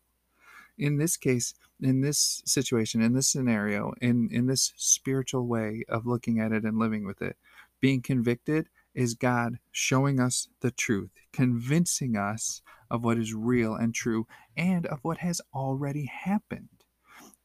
In 0.79 0.99
this 0.99 1.17
case, 1.17 1.55
in 1.81 2.01
this 2.01 2.43
situation, 2.45 3.01
in 3.01 3.15
this 3.15 3.29
scenario, 3.29 3.93
in, 4.01 4.29
in 4.31 4.47
this 4.47 4.73
spiritual 4.77 5.47
way 5.47 5.85
of 5.89 6.07
looking 6.07 6.39
at 6.41 6.53
it 6.53 6.65
and 6.65 6.79
living 6.79 7.07
with 7.07 7.23
it, 7.23 7.37
being 7.81 8.03
convicted 8.03 8.69
is 8.95 9.15
God 9.15 9.59
showing 9.71 10.19
us 10.19 10.49
the 10.61 10.71
truth, 10.71 11.11
convincing 11.33 12.17
us 12.17 12.63
of 12.91 13.05
what 13.05 13.19
is 13.19 13.35
real 13.35 13.75
and 13.75 13.95
true, 13.95 14.27
and 14.57 14.87
of 14.87 15.01
what 15.03 15.19
has 15.19 15.41
already 15.55 16.07
happened. 16.07 16.69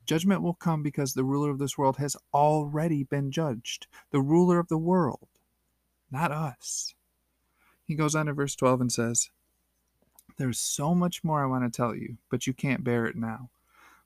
Judgment 0.06 0.42
will 0.42 0.54
come 0.54 0.84
because 0.84 1.14
the 1.14 1.24
ruler 1.24 1.50
of 1.50 1.60
this 1.60 1.78
world 1.78 1.98
has 1.98 2.18
already 2.34 3.04
been 3.04 3.32
judged. 3.32 3.88
The 4.12 4.22
ruler 4.22 4.60
of 4.60 4.68
the 4.68 4.78
world, 4.78 5.28
not 6.12 6.32
us. 6.32 6.94
He 7.86 7.96
goes 7.96 8.16
on 8.16 8.26
to 8.26 8.34
verse 8.34 8.56
12 8.56 8.82
and 8.82 8.92
says, 8.92 9.30
There's 10.38 10.60
so 10.60 10.96
much 10.96 11.24
more 11.24 11.44
I 11.44 11.48
want 11.48 11.72
to 11.72 11.76
tell 11.76 11.96
you, 11.96 12.18
but 12.30 12.48
you 12.48 12.54
can't 12.54 12.84
bear 12.84 13.06
it 13.06 13.16
now. 13.16 13.50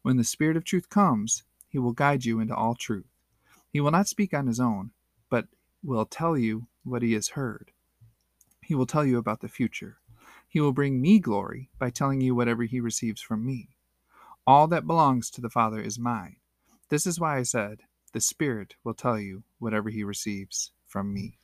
When 0.02 0.18
the 0.18 0.24
Spirit 0.24 0.58
of 0.58 0.64
truth 0.64 0.90
comes, 0.90 1.44
he 1.68 1.80
will 1.80 1.94
guide 1.94 2.26
you 2.26 2.40
into 2.40 2.56
all 2.56 2.76
truth. 2.76 3.06
He 3.70 3.82
will 3.82 3.92
not 3.92 4.08
speak 4.08 4.34
on 4.34 4.48
his 4.48 4.60
own, 4.60 4.92
but 5.30 5.48
will 5.84 6.06
tell 6.06 6.38
you 6.38 6.68
what 6.84 7.02
he 7.02 7.14
has 7.14 7.30
heard. 7.30 7.72
He 8.62 8.76
will 8.76 8.86
tell 8.86 9.06
you 9.06 9.18
about 9.18 9.42
the 9.42 9.50
future. 9.50 9.98
He 10.48 10.60
will 10.60 10.72
bring 10.72 11.02
me 11.02 11.20
glory 11.20 11.70
by 11.78 11.90
telling 11.90 12.22
you 12.22 12.34
whatever 12.34 12.64
he 12.64 12.80
receives 12.80 13.22
from 13.22 13.46
me. 13.46 13.75
All 14.48 14.68
that 14.68 14.86
belongs 14.86 15.32
to 15.32 15.42
the 15.42 15.50
Father 15.50 15.82
is 15.82 15.98
mine. 15.98 16.36
This 16.90 17.08
is 17.08 17.20
why 17.20 17.38
I 17.38 17.44
said, 17.44 17.82
The 18.14 18.22
Spirit 18.22 18.76
will 18.84 18.94
tell 18.94 19.20
you 19.20 19.44
whatever 19.60 19.90
he 19.90 20.04
receives 20.04 20.72
from 20.86 21.14
me. 21.14 21.40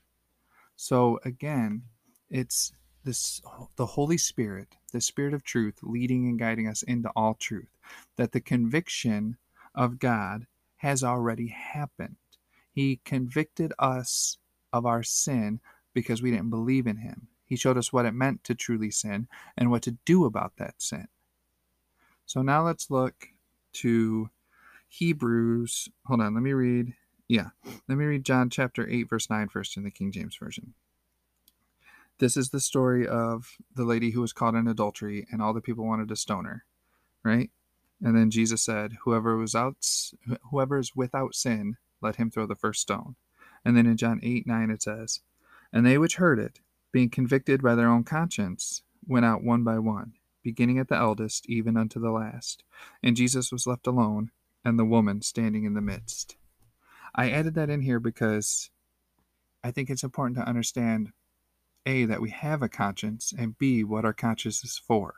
So 0.76 1.20
again, 1.26 1.84
it's 2.30 2.74
this 3.04 3.42
the 3.76 3.88
Holy 3.88 4.18
Spirit, 4.18 4.76
the 4.92 5.02
Spirit 5.02 5.34
of 5.34 5.44
truth, 5.44 5.80
leading 5.82 6.28
and 6.28 6.38
guiding 6.38 6.68
us 6.68 6.84
into 6.84 7.10
all 7.16 7.34
truth. 7.34 7.70
That 8.18 8.34
the 8.34 8.42
conviction 8.42 9.38
of 9.74 10.00
God 10.00 10.46
has 10.78 11.04
already 11.04 11.48
happened. 11.48 12.18
He 12.72 13.02
convicted 13.04 13.74
us 13.80 14.38
of 14.72 14.86
our 14.86 15.04
sin 15.04 15.60
because 15.94 16.22
we 16.22 16.32
didn't 16.32 16.52
believe 16.52 16.88
in 16.88 16.98
him. 16.98 17.28
He 17.46 17.56
showed 17.56 17.78
us 17.78 17.92
what 17.92 18.06
it 18.06 18.14
meant 18.14 18.44
to 18.46 18.56
truly 18.56 18.92
sin 18.92 19.28
and 19.58 19.72
what 19.72 19.82
to 19.84 19.98
do 20.06 20.26
about 20.26 20.54
that 20.58 20.76
sin. 20.82 21.08
So 22.32 22.42
now 22.42 22.66
let's 22.66 22.90
look 22.90 23.28
to 23.74 24.30
Hebrews. 24.88 25.90
Hold 26.06 26.22
on, 26.22 26.34
let 26.34 26.42
me 26.42 26.54
read. 26.54 26.94
Yeah, 27.28 27.50
let 27.90 27.98
me 27.98 28.06
read 28.06 28.24
John 28.24 28.50
chapter 28.50 28.88
8, 28.90 29.10
verse 29.10 29.30
9 29.30 29.50
first 29.50 29.76
in 29.76 29.84
the 29.84 29.92
King 29.92 30.14
James 30.14 30.38
Version. 30.38 30.74
This 32.20 32.38
is 32.38 32.52
the 32.52 32.62
story 32.62 33.06
of 33.06 33.58
the 33.76 33.84
lady 33.84 34.12
who 34.12 34.22
was 34.22 34.32
caught 34.32 34.56
in 34.56 34.66
adultery, 34.70 35.28
and 35.30 35.42
all 35.42 35.54
the 35.54 35.60
people 35.60 35.86
wanted 35.86 36.08
to 36.08 36.16
stone 36.16 36.46
her, 36.46 36.64
right? 37.22 37.52
And 38.02 38.16
then 38.16 38.32
Jesus 38.32 38.64
said, 38.64 39.00
"Whoever 39.04 39.36
was 39.36 39.54
out, 39.54 39.86
whoever 40.52 40.80
is 40.80 40.96
without 40.96 41.36
sin, 41.36 41.76
let 42.00 42.16
him 42.16 42.32
throw 42.32 42.46
the 42.46 42.56
first 42.56 42.80
stone." 42.80 43.18
And 43.66 43.76
then 43.76 43.86
in 43.86 43.98
John 43.98 44.22
8, 44.24 44.48
9 44.48 44.70
it 44.70 44.82
says, 44.82 45.20
"And 45.74 45.86
they 45.86 45.98
which 45.98 46.16
heard 46.16 46.40
it, 46.40 46.62
being 46.94 47.10
convicted 47.10 47.62
by 47.62 47.76
their 47.76 47.90
own 47.90 48.06
conscience, 48.06 48.84
went 49.06 49.26
out 49.26 49.44
one 49.44 49.66
by 49.66 49.80
one, 49.80 50.14
beginning 50.44 50.80
at 50.80 50.88
the 50.88 50.96
eldest, 50.96 51.50
even 51.50 51.78
unto 51.78 52.00
the 52.00 52.12
last. 52.12 52.64
And 53.04 53.16
Jesus 53.16 53.52
was 53.52 53.68
left 53.68 53.88
alone, 53.88 54.32
and 54.64 54.78
the 54.78 54.86
woman 54.86 55.22
standing 55.22 55.64
in 55.64 55.74
the 55.74 55.82
midst. 55.82 56.36
I 57.16 57.30
added 57.30 57.56
that 57.56 57.70
in 57.70 57.82
here 57.82 58.00
because 58.00 58.70
I 59.64 59.72
think 59.72 59.90
it's 59.90 60.04
important 60.04 60.38
to 60.38 60.48
understand 60.48 61.12
A, 61.86 62.06
that 62.06 62.22
we 62.22 62.30
have 62.30 62.62
a 62.62 62.70
conscience, 62.70 63.34
and 63.38 63.58
B, 63.58 63.84
what 63.84 64.06
our 64.06 64.14
conscience 64.14 64.64
is 64.64 64.78
for. 64.78 65.16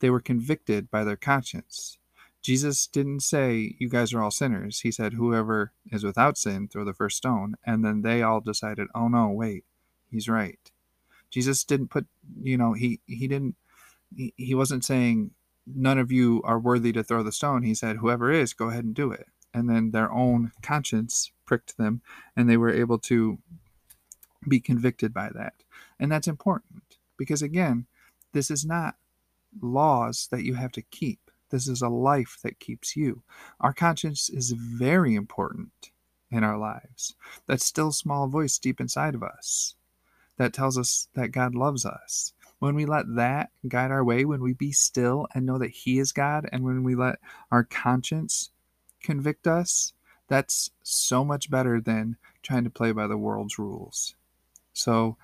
They 0.00 0.10
were 0.10 0.20
convicted 0.20 0.90
by 0.90 1.04
their 1.04 1.16
conscience. 1.16 1.98
Jesus 2.42 2.86
didn't 2.86 3.20
say, 3.20 3.76
You 3.78 3.88
guys 3.88 4.14
are 4.14 4.22
all 4.22 4.30
sinners. 4.30 4.80
He 4.80 4.90
said, 4.90 5.14
Whoever 5.14 5.72
is 5.92 6.04
without 6.04 6.38
sin, 6.38 6.68
throw 6.68 6.84
the 6.84 6.94
first 6.94 7.18
stone. 7.18 7.56
And 7.64 7.84
then 7.84 8.00
they 8.02 8.22
all 8.22 8.40
decided, 8.40 8.88
Oh 8.94 9.08
no, 9.08 9.28
wait, 9.28 9.64
he's 10.10 10.28
right. 10.28 10.58
Jesus 11.30 11.64
didn't 11.64 11.88
put, 11.88 12.06
you 12.42 12.56
know, 12.56 12.72
he, 12.72 13.00
he 13.06 13.28
didn't 13.28 13.56
he 14.14 14.54
wasn't 14.54 14.84
saying 14.84 15.30
none 15.66 15.98
of 15.98 16.10
you 16.10 16.42
are 16.44 16.58
worthy 16.58 16.92
to 16.92 17.02
throw 17.02 17.22
the 17.22 17.32
stone. 17.32 17.62
He 17.62 17.74
said, 17.74 17.96
whoever 17.96 18.30
is, 18.30 18.54
go 18.54 18.68
ahead 18.68 18.84
and 18.84 18.94
do 18.94 19.12
it. 19.12 19.26
And 19.52 19.68
then 19.68 19.90
their 19.90 20.10
own 20.12 20.52
conscience 20.62 21.32
pricked 21.44 21.76
them, 21.76 22.02
and 22.36 22.48
they 22.48 22.56
were 22.56 22.72
able 22.72 22.98
to 23.00 23.38
be 24.48 24.60
convicted 24.60 25.12
by 25.12 25.30
that. 25.34 25.54
And 25.98 26.10
that's 26.10 26.28
important 26.28 26.82
because, 27.16 27.42
again, 27.42 27.86
this 28.32 28.50
is 28.50 28.64
not 28.64 28.96
laws 29.60 30.28
that 30.30 30.44
you 30.44 30.54
have 30.54 30.72
to 30.72 30.82
keep. 30.82 31.30
This 31.50 31.66
is 31.66 31.82
a 31.82 31.88
life 31.88 32.38
that 32.42 32.60
keeps 32.60 32.96
you. 32.96 33.22
Our 33.60 33.72
conscience 33.72 34.30
is 34.30 34.52
very 34.52 35.14
important 35.14 35.90
in 36.30 36.44
our 36.44 36.56
lives. 36.56 37.16
That 37.46 37.60
still 37.60 37.90
small 37.90 38.28
voice 38.28 38.58
deep 38.58 38.80
inside 38.80 39.16
of 39.16 39.22
us 39.24 39.74
that 40.36 40.52
tells 40.52 40.78
us 40.78 41.08
that 41.14 41.32
God 41.32 41.54
loves 41.54 41.84
us 41.84 42.32
when 42.60 42.74
we 42.74 42.86
let 42.86 43.06
that 43.16 43.50
guide 43.66 43.90
our 43.90 44.04
way, 44.04 44.24
when 44.24 44.42
we 44.42 44.52
be 44.52 44.70
still 44.70 45.26
and 45.34 45.44
know 45.44 45.58
that 45.58 45.70
He 45.70 45.98
is 45.98 46.12
God, 46.12 46.48
and 46.52 46.62
when 46.62 46.84
we 46.84 46.94
let 46.94 47.18
our 47.50 47.64
conscience 47.64 48.50
convict 49.02 49.46
us, 49.46 49.94
that's 50.28 50.70
so 50.82 51.24
much 51.24 51.50
better 51.50 51.80
than 51.80 52.16
trying 52.42 52.64
to 52.64 52.70
play 52.70 52.92
by 52.92 53.06
the 53.06 53.16
world's 53.16 53.58
rules. 53.58 54.14
So, 54.74 55.16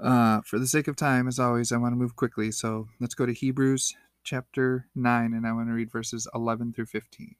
uh, 0.00 0.40
for 0.42 0.58
the 0.58 0.66
sake 0.66 0.88
of 0.88 0.96
time, 0.96 1.28
as 1.28 1.38
always, 1.38 1.70
I 1.72 1.76
want 1.78 1.92
to 1.92 1.96
move 1.96 2.16
quickly. 2.16 2.50
So, 2.50 2.88
let's 3.00 3.14
go 3.14 3.24
to 3.24 3.32
Hebrews 3.32 3.94
chapter 4.24 4.88
9, 4.96 5.32
and 5.32 5.46
I 5.46 5.52
want 5.52 5.68
to 5.68 5.74
read 5.74 5.92
verses 5.92 6.26
11 6.34 6.72
through 6.72 6.86
15. 6.86 7.36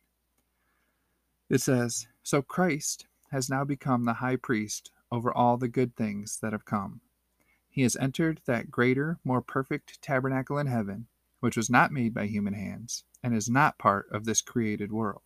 It 1.51 1.61
says, 1.61 2.07
So 2.23 2.40
Christ 2.40 3.07
has 3.33 3.51
now 3.51 3.64
become 3.64 4.05
the 4.05 4.14
high 4.14 4.37
priest 4.37 4.92
over 5.11 5.33
all 5.33 5.57
the 5.57 5.68
good 5.68 5.97
things 5.97 6.38
that 6.40 6.53
have 6.53 6.64
come 6.64 7.01
he 7.75 7.83
has 7.83 7.97
entered 7.97 8.41
that 8.45 8.71
greater, 8.71 9.19
more 9.25 9.43
perfect 9.43 10.01
tabernacle 10.01 10.59
in 10.59 10.69
heaven, 10.69 11.09
which 11.41 11.57
was 11.57 11.69
not 11.69 11.91
made 11.91 12.15
by 12.15 12.25
human 12.25 12.55
hands, 12.55 13.03
and 13.21 13.35
is 13.35 13.51
not 13.51 13.79
part 13.79 14.07
of 14.13 14.25
this 14.25 14.41
created 14.41 14.93
world. 14.93 15.23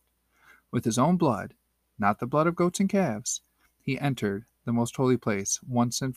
With 0.71 0.83
his 0.83 0.97
own 0.97 1.15
blood, 1.15 1.53
not 1.99 2.17
the 2.17 2.25
blood 2.25 2.47
of 2.47 2.55
goats 2.55 2.79
and 2.79 2.89
calves, 2.89 3.41
he 3.83 3.99
entered 3.99 4.45
the 4.65 4.73
most 4.73 4.95
holy 4.95 5.15
place 5.15 5.59
once 5.61 6.01
and 6.01 6.15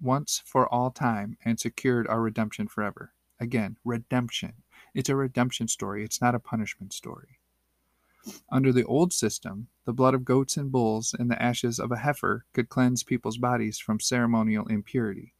once 0.00 0.42
for 0.46 0.66
all 0.72 0.90
time 0.90 1.36
and 1.44 1.60
secured 1.60 2.08
our 2.08 2.22
redemption 2.22 2.66
forever. 2.66 3.12
Again, 3.38 3.76
redemption. 3.84 4.54
It's 4.94 5.10
a 5.10 5.16
redemption 5.16 5.68
story, 5.68 6.02
it's 6.02 6.22
not 6.22 6.34
a 6.34 6.38
punishment 6.38 6.94
story. 6.94 7.40
Under 8.50 8.72
the 8.72 8.86
old 8.86 9.12
system, 9.12 9.68
the 9.84 9.92
blood 9.92 10.14
of 10.14 10.24
goats 10.24 10.56
and 10.56 10.72
bulls 10.72 11.14
and 11.18 11.30
the 11.30 11.42
ashes 11.42 11.78
of 11.78 11.92
a 11.92 11.98
heifer 11.98 12.46
could 12.54 12.70
cleanse 12.70 13.02
people's 13.02 13.36
bodies 13.36 13.78
from 13.78 14.00
ceremonial 14.00 14.66
impurity. 14.68 15.34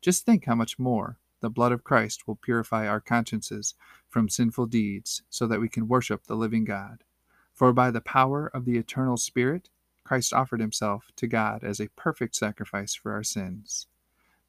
Just 0.00 0.24
think 0.24 0.44
how 0.44 0.54
much 0.54 0.78
more 0.78 1.18
the 1.40 1.50
blood 1.50 1.72
of 1.72 1.84
Christ 1.84 2.26
will 2.26 2.36
purify 2.36 2.86
our 2.86 3.00
consciences 3.00 3.74
from 4.08 4.28
sinful 4.28 4.66
deeds 4.66 5.22
so 5.28 5.46
that 5.46 5.60
we 5.60 5.68
can 5.68 5.88
worship 5.88 6.24
the 6.24 6.36
living 6.36 6.64
God. 6.64 7.04
For 7.52 7.72
by 7.72 7.90
the 7.90 8.00
power 8.00 8.46
of 8.46 8.64
the 8.64 8.76
eternal 8.76 9.16
Spirit, 9.16 9.68
Christ 10.04 10.32
offered 10.32 10.60
himself 10.60 11.10
to 11.16 11.26
God 11.26 11.64
as 11.64 11.80
a 11.80 11.88
perfect 11.88 12.34
sacrifice 12.36 12.94
for 12.94 13.12
our 13.12 13.22
sins. 13.22 13.86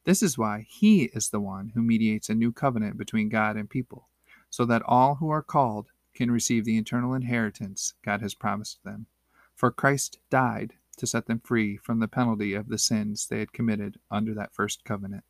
This 0.05 0.23
is 0.23 0.37
why 0.37 0.65
he 0.69 1.05
is 1.13 1.29
the 1.29 1.41
one 1.41 1.71
who 1.75 1.81
mediates 1.81 2.29
a 2.29 2.35
new 2.35 2.51
covenant 2.51 2.97
between 2.97 3.29
God 3.29 3.57
and 3.57 3.69
people, 3.69 4.07
so 4.49 4.65
that 4.65 4.83
all 4.85 5.15
who 5.15 5.29
are 5.29 5.43
called 5.43 5.87
can 6.13 6.31
receive 6.31 6.65
the 6.65 6.77
eternal 6.77 7.13
inheritance 7.13 7.93
God 8.03 8.21
has 8.21 8.33
promised 8.33 8.83
them. 8.83 9.07
For 9.55 9.71
Christ 9.71 10.19
died 10.29 10.75
to 10.97 11.07
set 11.07 11.25
them 11.25 11.39
free 11.39 11.77
from 11.77 11.99
the 11.99 12.07
penalty 12.07 12.53
of 12.53 12.69
the 12.69 12.77
sins 12.77 13.27
they 13.27 13.39
had 13.39 13.53
committed 13.53 13.99
under 14.09 14.33
that 14.35 14.53
first 14.53 14.85
covenant. 14.85 15.23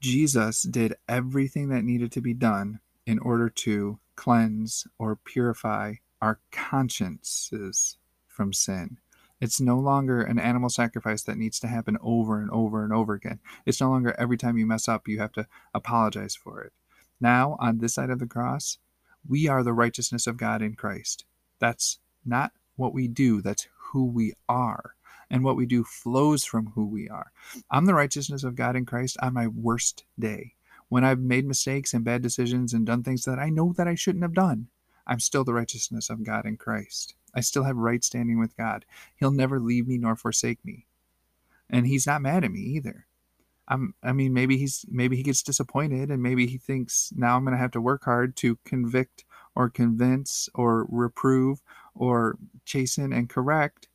Jesus 0.00 0.62
did 0.62 0.94
everything 1.08 1.68
that 1.70 1.84
needed 1.84 2.12
to 2.12 2.20
be 2.20 2.34
done 2.34 2.80
in 3.06 3.18
order 3.18 3.48
to 3.48 3.98
cleanse 4.16 4.86
or 4.98 5.16
purify 5.16 5.94
our 6.20 6.40
consciences 6.52 7.96
from 8.26 8.52
sin. 8.52 8.98
It's 9.40 9.60
no 9.60 9.78
longer 9.78 10.20
an 10.20 10.38
animal 10.38 10.68
sacrifice 10.68 11.22
that 11.22 11.38
needs 11.38 11.60
to 11.60 11.68
happen 11.68 11.96
over 12.02 12.40
and 12.40 12.50
over 12.50 12.82
and 12.82 12.92
over 12.92 13.14
again. 13.14 13.38
It's 13.64 13.80
no 13.80 13.90
longer 13.90 14.14
every 14.18 14.36
time 14.36 14.58
you 14.58 14.66
mess 14.66 14.88
up, 14.88 15.06
you 15.06 15.20
have 15.20 15.32
to 15.32 15.46
apologize 15.72 16.34
for 16.34 16.60
it. 16.62 16.72
Now, 17.20 17.56
on 17.60 17.78
this 17.78 17.94
side 17.94 18.10
of 18.10 18.18
the 18.18 18.26
cross, 18.26 18.78
we 19.28 19.48
are 19.48 19.62
the 19.62 19.72
righteousness 19.72 20.26
of 20.26 20.36
God 20.36 20.62
in 20.62 20.74
Christ. 20.74 21.24
That's 21.60 21.98
not 22.24 22.52
what 22.76 22.92
we 22.92 23.08
do, 23.08 23.40
that's 23.40 23.68
who 23.76 24.04
we 24.04 24.34
are. 24.48 24.94
And 25.30 25.44
what 25.44 25.56
we 25.56 25.66
do 25.66 25.84
flows 25.84 26.44
from 26.44 26.72
who 26.74 26.86
we 26.86 27.08
are. 27.08 27.32
I'm 27.70 27.86
the 27.86 27.94
righteousness 27.94 28.44
of 28.44 28.56
God 28.56 28.76
in 28.76 28.86
Christ 28.86 29.16
on 29.20 29.34
my 29.34 29.46
worst 29.46 30.04
day. 30.18 30.54
When 30.88 31.04
I've 31.04 31.20
made 31.20 31.46
mistakes 31.46 31.92
and 31.92 32.04
bad 32.04 32.22
decisions 32.22 32.72
and 32.72 32.86
done 32.86 33.02
things 33.02 33.24
that 33.24 33.38
I 33.38 33.50
know 33.50 33.74
that 33.76 33.88
I 33.88 33.94
shouldn't 33.94 34.24
have 34.24 34.34
done, 34.34 34.68
I'm 35.06 35.20
still 35.20 35.44
the 35.44 35.54
righteousness 35.54 36.10
of 36.10 36.24
God 36.24 36.46
in 36.46 36.56
Christ. 36.56 37.14
I 37.34 37.40
still 37.40 37.64
have 37.64 37.76
right 37.76 38.02
standing 38.02 38.38
with 38.38 38.56
God. 38.56 38.84
He'll 39.16 39.30
never 39.30 39.60
leave 39.60 39.86
me 39.86 39.98
nor 39.98 40.16
forsake 40.16 40.64
me. 40.64 40.86
And 41.68 41.86
he's 41.86 42.06
not 42.06 42.22
mad 42.22 42.44
at 42.44 42.50
me 42.50 42.60
either. 42.60 43.06
I'm, 43.68 43.94
I 44.02 44.12
mean, 44.12 44.32
maybe 44.32 44.56
he's 44.56 44.86
maybe 44.88 45.16
he 45.16 45.22
gets 45.22 45.42
disappointed, 45.42 46.10
and 46.10 46.22
maybe 46.22 46.46
he 46.46 46.56
thinks 46.56 47.12
now 47.14 47.36
I'm 47.36 47.44
going 47.44 47.52
to 47.52 47.60
have 47.60 47.72
to 47.72 47.82
work 47.82 48.04
hard 48.04 48.34
to 48.36 48.58
convict 48.64 49.24
or 49.54 49.68
convince 49.68 50.48
or 50.54 50.86
reprove 50.88 51.60
or 51.94 52.38
chasten 52.64 53.12
and 53.12 53.28
correct. 53.28 53.88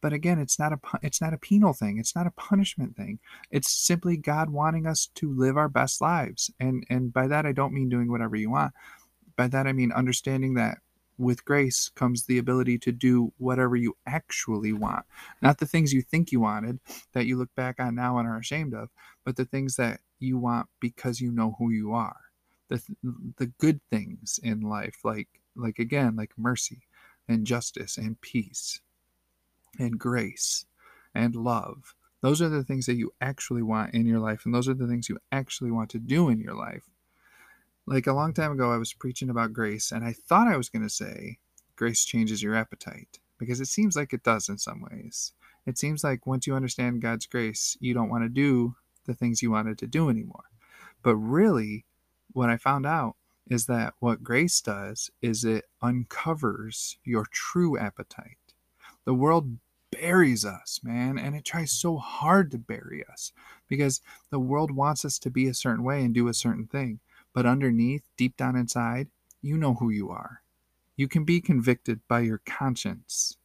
But 0.00 0.12
again, 0.12 0.38
it's 0.38 0.58
not 0.58 0.72
a 0.72 0.78
it's 1.02 1.20
not 1.20 1.34
a 1.34 1.38
penal 1.38 1.72
thing. 1.72 1.98
It's 1.98 2.14
not 2.14 2.26
a 2.26 2.32
punishment 2.32 2.96
thing. 2.96 3.18
It's 3.50 3.70
simply 3.70 4.16
God 4.16 4.50
wanting 4.50 4.86
us 4.86 5.08
to 5.16 5.32
live 5.32 5.56
our 5.56 5.68
best 5.68 6.00
lives, 6.00 6.50
and 6.60 6.84
and 6.88 7.12
by 7.12 7.26
that 7.26 7.46
I 7.46 7.52
don't 7.52 7.74
mean 7.74 7.88
doing 7.88 8.10
whatever 8.10 8.36
you 8.36 8.50
want. 8.50 8.72
By 9.36 9.48
that 9.48 9.66
I 9.66 9.72
mean 9.72 9.92
understanding 9.92 10.54
that 10.54 10.78
with 11.18 11.44
grace 11.44 11.90
comes 11.96 12.24
the 12.24 12.38
ability 12.38 12.78
to 12.78 12.92
do 12.92 13.32
whatever 13.38 13.74
you 13.74 13.96
actually 14.06 14.72
want. 14.72 15.04
Not 15.42 15.58
the 15.58 15.66
things 15.66 15.92
you 15.92 16.00
think 16.02 16.30
you 16.30 16.40
wanted 16.40 16.78
that 17.12 17.26
you 17.26 17.36
look 17.36 17.52
back 17.56 17.80
on 17.80 17.96
now 17.96 18.18
and 18.18 18.28
are 18.28 18.38
ashamed 18.38 18.72
of, 18.72 18.88
but 19.24 19.36
the 19.36 19.44
things 19.44 19.76
that 19.76 20.00
you 20.20 20.38
want 20.38 20.68
because 20.80 21.20
you 21.20 21.32
know 21.32 21.56
who 21.58 21.70
you 21.70 21.92
are. 21.92 22.20
The, 22.68 22.82
the 23.38 23.46
good 23.46 23.80
things 23.90 24.38
in 24.42 24.60
life, 24.60 24.98
like, 25.02 25.28
like 25.56 25.78
again, 25.78 26.16
like 26.16 26.32
mercy 26.36 26.82
and 27.26 27.46
justice 27.46 27.96
and 27.96 28.20
peace 28.20 28.80
and 29.78 29.98
grace 29.98 30.66
and 31.14 31.34
love. 31.34 31.94
Those 32.20 32.42
are 32.42 32.48
the 32.48 32.64
things 32.64 32.86
that 32.86 32.96
you 32.96 33.12
actually 33.20 33.62
want 33.62 33.94
in 33.94 34.06
your 34.06 34.18
life, 34.20 34.44
and 34.44 34.54
those 34.54 34.68
are 34.68 34.74
the 34.74 34.88
things 34.88 35.08
you 35.08 35.18
actually 35.30 35.70
want 35.70 35.90
to 35.90 35.98
do 35.98 36.28
in 36.28 36.40
your 36.40 36.54
life 36.54 36.88
like 37.88 38.06
a 38.06 38.12
long 38.12 38.34
time 38.34 38.52
ago, 38.52 38.70
I 38.70 38.76
was 38.76 38.92
preaching 38.92 39.30
about 39.30 39.54
grace, 39.54 39.92
and 39.92 40.04
I 40.04 40.12
thought 40.12 40.46
I 40.46 40.58
was 40.58 40.68
going 40.68 40.82
to 40.82 40.90
say, 40.90 41.38
grace 41.74 42.04
changes 42.04 42.42
your 42.42 42.54
appetite, 42.54 43.18
because 43.38 43.60
it 43.60 43.68
seems 43.68 43.96
like 43.96 44.12
it 44.12 44.22
does 44.22 44.48
in 44.50 44.58
some 44.58 44.82
ways. 44.82 45.32
It 45.64 45.78
seems 45.78 46.04
like 46.04 46.26
once 46.26 46.46
you 46.46 46.54
understand 46.54 47.00
God's 47.00 47.26
grace, 47.26 47.78
you 47.80 47.94
don't 47.94 48.10
want 48.10 48.24
to 48.24 48.28
do 48.28 48.76
the 49.06 49.14
things 49.14 49.42
you 49.42 49.50
wanted 49.50 49.78
to 49.78 49.86
do 49.86 50.10
anymore. 50.10 50.44
But 51.02 51.16
really, 51.16 51.86
what 52.32 52.50
I 52.50 52.58
found 52.58 52.84
out 52.84 53.16
is 53.46 53.64
that 53.66 53.94
what 54.00 54.22
grace 54.22 54.60
does 54.60 55.10
is 55.22 55.44
it 55.44 55.64
uncovers 55.80 56.98
your 57.04 57.26
true 57.30 57.78
appetite. 57.78 58.37
The 59.08 59.14
world 59.14 59.56
buries 59.90 60.44
us, 60.44 60.80
man, 60.82 61.18
and 61.18 61.34
it 61.34 61.42
tries 61.42 61.72
so 61.72 61.96
hard 61.96 62.50
to 62.50 62.58
bury 62.58 63.06
us 63.10 63.32
because 63.66 64.02
the 64.28 64.38
world 64.38 64.70
wants 64.70 65.02
us 65.02 65.18
to 65.20 65.30
be 65.30 65.46
a 65.46 65.54
certain 65.54 65.82
way 65.82 66.04
and 66.04 66.12
do 66.12 66.28
a 66.28 66.34
certain 66.34 66.66
thing. 66.66 67.00
But 67.32 67.46
underneath, 67.46 68.02
deep 68.18 68.36
down 68.36 68.54
inside, 68.54 69.08
you 69.40 69.56
know 69.56 69.72
who 69.72 69.88
you 69.88 70.10
are. 70.10 70.42
You 70.94 71.08
can 71.08 71.24
be 71.24 71.40
convicted 71.40 72.00
by 72.06 72.20
your 72.20 72.42
conscience 72.44 73.38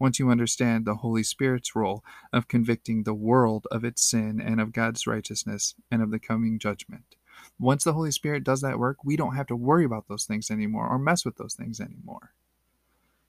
once 0.00 0.18
you 0.18 0.30
understand 0.30 0.84
the 0.84 0.96
Holy 0.96 1.22
Spirit's 1.22 1.76
role 1.76 2.02
of 2.32 2.48
convicting 2.48 3.04
the 3.04 3.14
world 3.14 3.68
of 3.70 3.84
its 3.84 4.02
sin 4.02 4.40
and 4.40 4.60
of 4.60 4.72
God's 4.72 5.06
righteousness 5.06 5.76
and 5.92 6.02
of 6.02 6.10
the 6.10 6.18
coming 6.18 6.58
judgment. 6.58 7.14
Once 7.56 7.84
the 7.84 7.92
Holy 7.92 8.10
Spirit 8.10 8.42
does 8.42 8.62
that 8.62 8.80
work, 8.80 9.04
we 9.04 9.14
don't 9.14 9.36
have 9.36 9.46
to 9.46 9.54
worry 9.54 9.84
about 9.84 10.08
those 10.08 10.24
things 10.24 10.50
anymore 10.50 10.88
or 10.88 10.98
mess 10.98 11.24
with 11.24 11.36
those 11.36 11.54
things 11.54 11.80
anymore. 11.80 12.32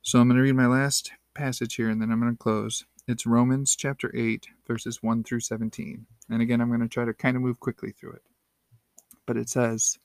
So 0.02 0.20
I'm 0.20 0.28
going 0.30 0.38
to 0.38 0.42
read 0.42 0.56
my 0.56 0.66
last 0.66 1.12
passage 1.36 1.76
here 1.76 1.90
and 1.90 2.02
then 2.02 2.12
I'm 2.12 2.20
going 2.20 2.32
to 2.32 2.38
close. 2.38 2.86
It's 3.08 3.28
Romans 3.28 3.76
chapter 3.76 4.12
8, 4.16 4.48
verses 4.66 5.04
1 5.04 5.24
through 5.24 5.42
17. 5.42 6.08
And 6.30 6.42
again, 6.42 6.60
I'm 6.60 6.70
going 6.70 6.80
to 6.80 6.88
try 6.88 7.06
to 7.06 7.14
kind 7.14 7.36
of 7.36 7.44
move 7.44 7.60
quickly 7.60 7.92
through 7.92 8.14
it. 8.14 8.24
But 9.28 9.38
it 9.38 9.50
says, 9.50 10.00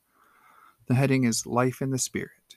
the 0.87 0.95
heading 0.95 1.25
is 1.25 1.47
Life 1.47 1.81
in 1.81 1.91
the 1.91 1.99
Spirit. 1.99 2.57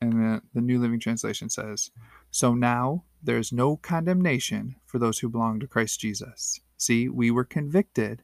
And 0.00 0.12
the, 0.12 0.42
the 0.52 0.60
New 0.60 0.78
Living 0.78 1.00
Translation 1.00 1.48
says, 1.48 1.90
So 2.30 2.54
now 2.54 3.04
there 3.22 3.38
is 3.38 3.52
no 3.52 3.76
condemnation 3.76 4.76
for 4.84 4.98
those 4.98 5.20
who 5.20 5.28
belong 5.28 5.60
to 5.60 5.66
Christ 5.66 6.00
Jesus. 6.00 6.60
See, 6.76 7.08
we 7.08 7.30
were 7.30 7.44
convicted, 7.44 8.22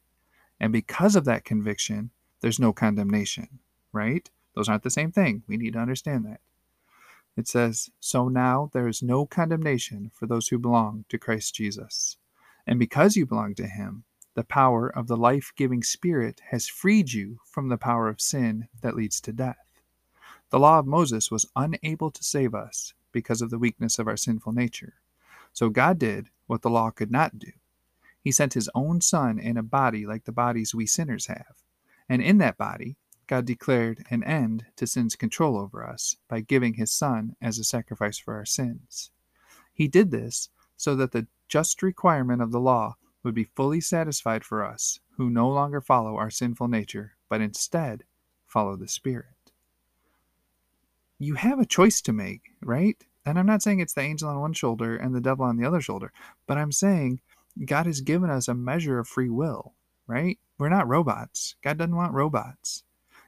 and 0.59 0.71
because 0.71 1.15
of 1.15 1.25
that 1.25 1.45
conviction, 1.45 2.11
there's 2.41 2.59
no 2.59 2.73
condemnation, 2.73 3.59
right? 3.91 4.29
Those 4.55 4.69
aren't 4.69 4.83
the 4.83 4.89
same 4.91 5.11
thing. 5.11 5.43
We 5.47 5.57
need 5.57 5.73
to 5.73 5.79
understand 5.79 6.25
that. 6.25 6.41
It 7.35 7.47
says, 7.47 7.89
So 7.99 8.27
now 8.27 8.69
there 8.73 8.87
is 8.87 9.01
no 9.01 9.25
condemnation 9.25 10.11
for 10.13 10.27
those 10.27 10.49
who 10.49 10.59
belong 10.59 11.05
to 11.09 11.17
Christ 11.17 11.55
Jesus. 11.55 12.17
And 12.67 12.79
because 12.79 13.15
you 13.15 13.25
belong 13.25 13.55
to 13.55 13.67
him, 13.67 14.03
the 14.35 14.43
power 14.43 14.87
of 14.87 15.07
the 15.07 15.17
life 15.17 15.51
giving 15.55 15.83
Spirit 15.83 16.41
has 16.49 16.67
freed 16.67 17.13
you 17.13 17.39
from 17.45 17.69
the 17.69 17.77
power 17.77 18.07
of 18.07 18.21
sin 18.21 18.67
that 18.81 18.95
leads 18.95 19.21
to 19.21 19.33
death. 19.33 19.81
The 20.49 20.59
law 20.59 20.79
of 20.79 20.87
Moses 20.87 21.31
was 21.31 21.49
unable 21.55 22.11
to 22.11 22.23
save 22.23 22.53
us 22.53 22.93
because 23.11 23.41
of 23.41 23.49
the 23.49 23.59
weakness 23.59 23.99
of 23.99 24.07
our 24.07 24.17
sinful 24.17 24.53
nature. 24.53 24.95
So 25.51 25.69
God 25.69 25.99
did 25.99 26.29
what 26.47 26.61
the 26.61 26.69
law 26.69 26.89
could 26.89 27.11
not 27.11 27.37
do. 27.37 27.51
He 28.21 28.31
sent 28.31 28.53
his 28.53 28.69
own 28.73 29.01
Son 29.01 29.37
in 29.37 29.57
a 29.57 29.63
body 29.63 30.05
like 30.05 30.25
the 30.25 30.31
bodies 30.31 30.73
we 30.73 30.85
sinners 30.85 31.27
have. 31.27 31.55
And 32.07 32.21
in 32.21 32.37
that 32.39 32.57
body, 32.57 32.97
God 33.33 33.45
declared 33.45 34.05
an 34.11 34.23
end 34.23 34.67
to 34.75 34.85
sin's 34.85 35.15
control 35.15 35.57
over 35.57 35.83
us 35.83 36.17
by 36.29 36.41
giving 36.41 36.75
his 36.75 36.91
Son 36.91 37.35
as 37.41 37.57
a 37.57 37.63
sacrifice 37.63 38.19
for 38.19 38.35
our 38.35 38.45
sins. 38.45 39.09
He 39.73 39.87
did 39.87 40.11
this 40.11 40.49
so 40.77 40.95
that 40.97 41.13
the 41.13 41.25
just 41.47 41.81
requirement 41.81 42.43
of 42.43 42.51
the 42.51 42.59
law 42.59 42.95
would 43.23 43.33
be 43.33 43.49
fully 43.55 43.81
satisfied 43.81 44.43
for 44.43 44.63
us 44.63 44.99
who 45.17 45.31
no 45.31 45.49
longer 45.49 45.81
follow 45.81 46.15
our 46.15 46.29
sinful 46.29 46.67
nature, 46.67 47.15
but 47.27 47.41
instead 47.41 48.03
follow 48.45 48.75
the 48.75 48.87
Spirit. 48.87 49.51
You 51.17 51.33
have 51.33 51.57
a 51.57 51.65
choice 51.65 52.01
to 52.01 52.13
make, 52.13 52.51
right? 52.61 53.03
And 53.25 53.39
I'm 53.39 53.47
not 53.47 53.63
saying 53.63 53.79
it's 53.79 53.95
the 53.95 54.01
angel 54.01 54.29
on 54.29 54.39
one 54.39 54.53
shoulder 54.53 54.95
and 54.95 55.15
the 55.15 55.21
devil 55.21 55.43
on 55.43 55.57
the 55.57 55.65
other 55.65 55.81
shoulder, 55.81 56.13
but 56.45 56.59
I'm 56.59 56.71
saying 56.71 57.19
God 57.65 57.87
has 57.87 58.01
given 58.01 58.29
us 58.29 58.47
a 58.47 58.53
measure 58.53 58.99
of 58.99 59.07
free 59.07 59.31
will, 59.31 59.73
right? 60.05 60.37
We're 60.59 60.69
not 60.69 60.87
robots. 60.87 61.55
God 61.63 61.79
doesn't 61.79 61.95
want 61.95 62.13
robots. 62.13 62.83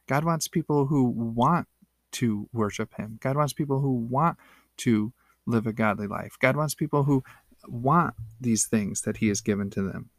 God 0.08 0.24
wants 0.24 0.48
people 0.48 0.86
who 0.86 1.04
want 1.06 1.68
to 2.14 2.48
worship 2.54 2.94
Him. 2.96 3.18
God 3.22 3.36
wants 3.36 3.54
people 3.54 3.80
who 3.82 3.94
want 3.94 4.38
to 4.78 5.14
live 5.46 5.68
a 5.68 5.74
godly 5.74 6.08
life. 6.08 6.38
God 6.40 6.56
wants 6.56 6.76
people 6.76 7.04
who 7.04 7.24
want 7.68 8.16
these 8.40 8.66
things 8.66 9.02
that 9.02 9.18
he 9.18 9.28
has 9.28 9.42
given 9.42 9.70
to 9.72 9.82
them. 9.82 10.10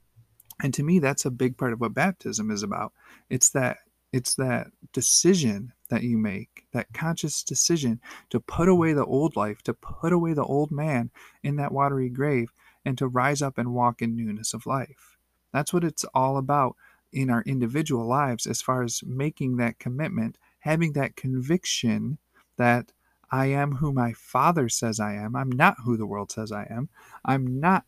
And 0.63 0.73
to 0.75 0.83
me 0.83 0.99
that's 0.99 1.25
a 1.25 1.31
big 1.31 1.57
part 1.57 1.73
of 1.73 1.81
what 1.81 1.95
baptism 1.95 2.51
is 2.51 2.63
about. 2.63 2.93
It's 3.29 3.51
that 3.51 3.79
it's 4.13 4.35
that 4.37 4.69
decision 4.93 5.73
that 5.91 6.03
you 6.03 6.17
make, 6.17 6.67
that 6.73 6.93
conscious 6.95 7.43
decision 7.43 8.01
to 8.31 8.41
put 8.41 8.69
away 8.69 8.93
the 8.93 9.05
old 9.05 9.37
life, 9.37 9.63
to 9.63 9.75
put 9.75 10.13
away 10.13 10.33
the 10.33 10.45
old 10.45 10.71
man 10.71 11.11
in 11.43 11.57
that 11.57 11.73
watery 11.73 12.09
grave 12.09 12.51
and 12.85 12.97
to 12.97 13.09
rise 13.09 13.43
up 13.43 13.59
and 13.59 13.75
walk 13.75 14.01
in 14.01 14.17
newness 14.17 14.55
of 14.55 14.65
life. 14.65 15.19
That's 15.53 15.73
what 15.73 15.85
it's 15.85 16.05
all 16.15 16.39
about 16.39 16.77
in 17.13 17.31
our 17.31 17.43
individual 17.43 18.07
lives 18.07 18.47
as 18.47 18.61
far 18.61 18.83
as 18.83 19.03
making 19.05 19.57
that 19.57 19.79
commitment, 19.79 20.39
having 20.61 20.93
that 20.93 21.17
conviction 21.17 22.19
that 22.57 22.93
I 23.31 23.47
am 23.47 23.77
who 23.77 23.93
my 23.93 24.13
Father 24.13 24.69
says 24.69 25.01
I 25.01 25.15
am. 25.15 25.35
I'm 25.35 25.51
not 25.51 25.77
who 25.85 25.97
the 25.97 26.07
world 26.07 26.31
says 26.31 26.53
I 26.53 26.67
am. 26.71 26.89
I'm 27.25 27.61
not 27.61 27.85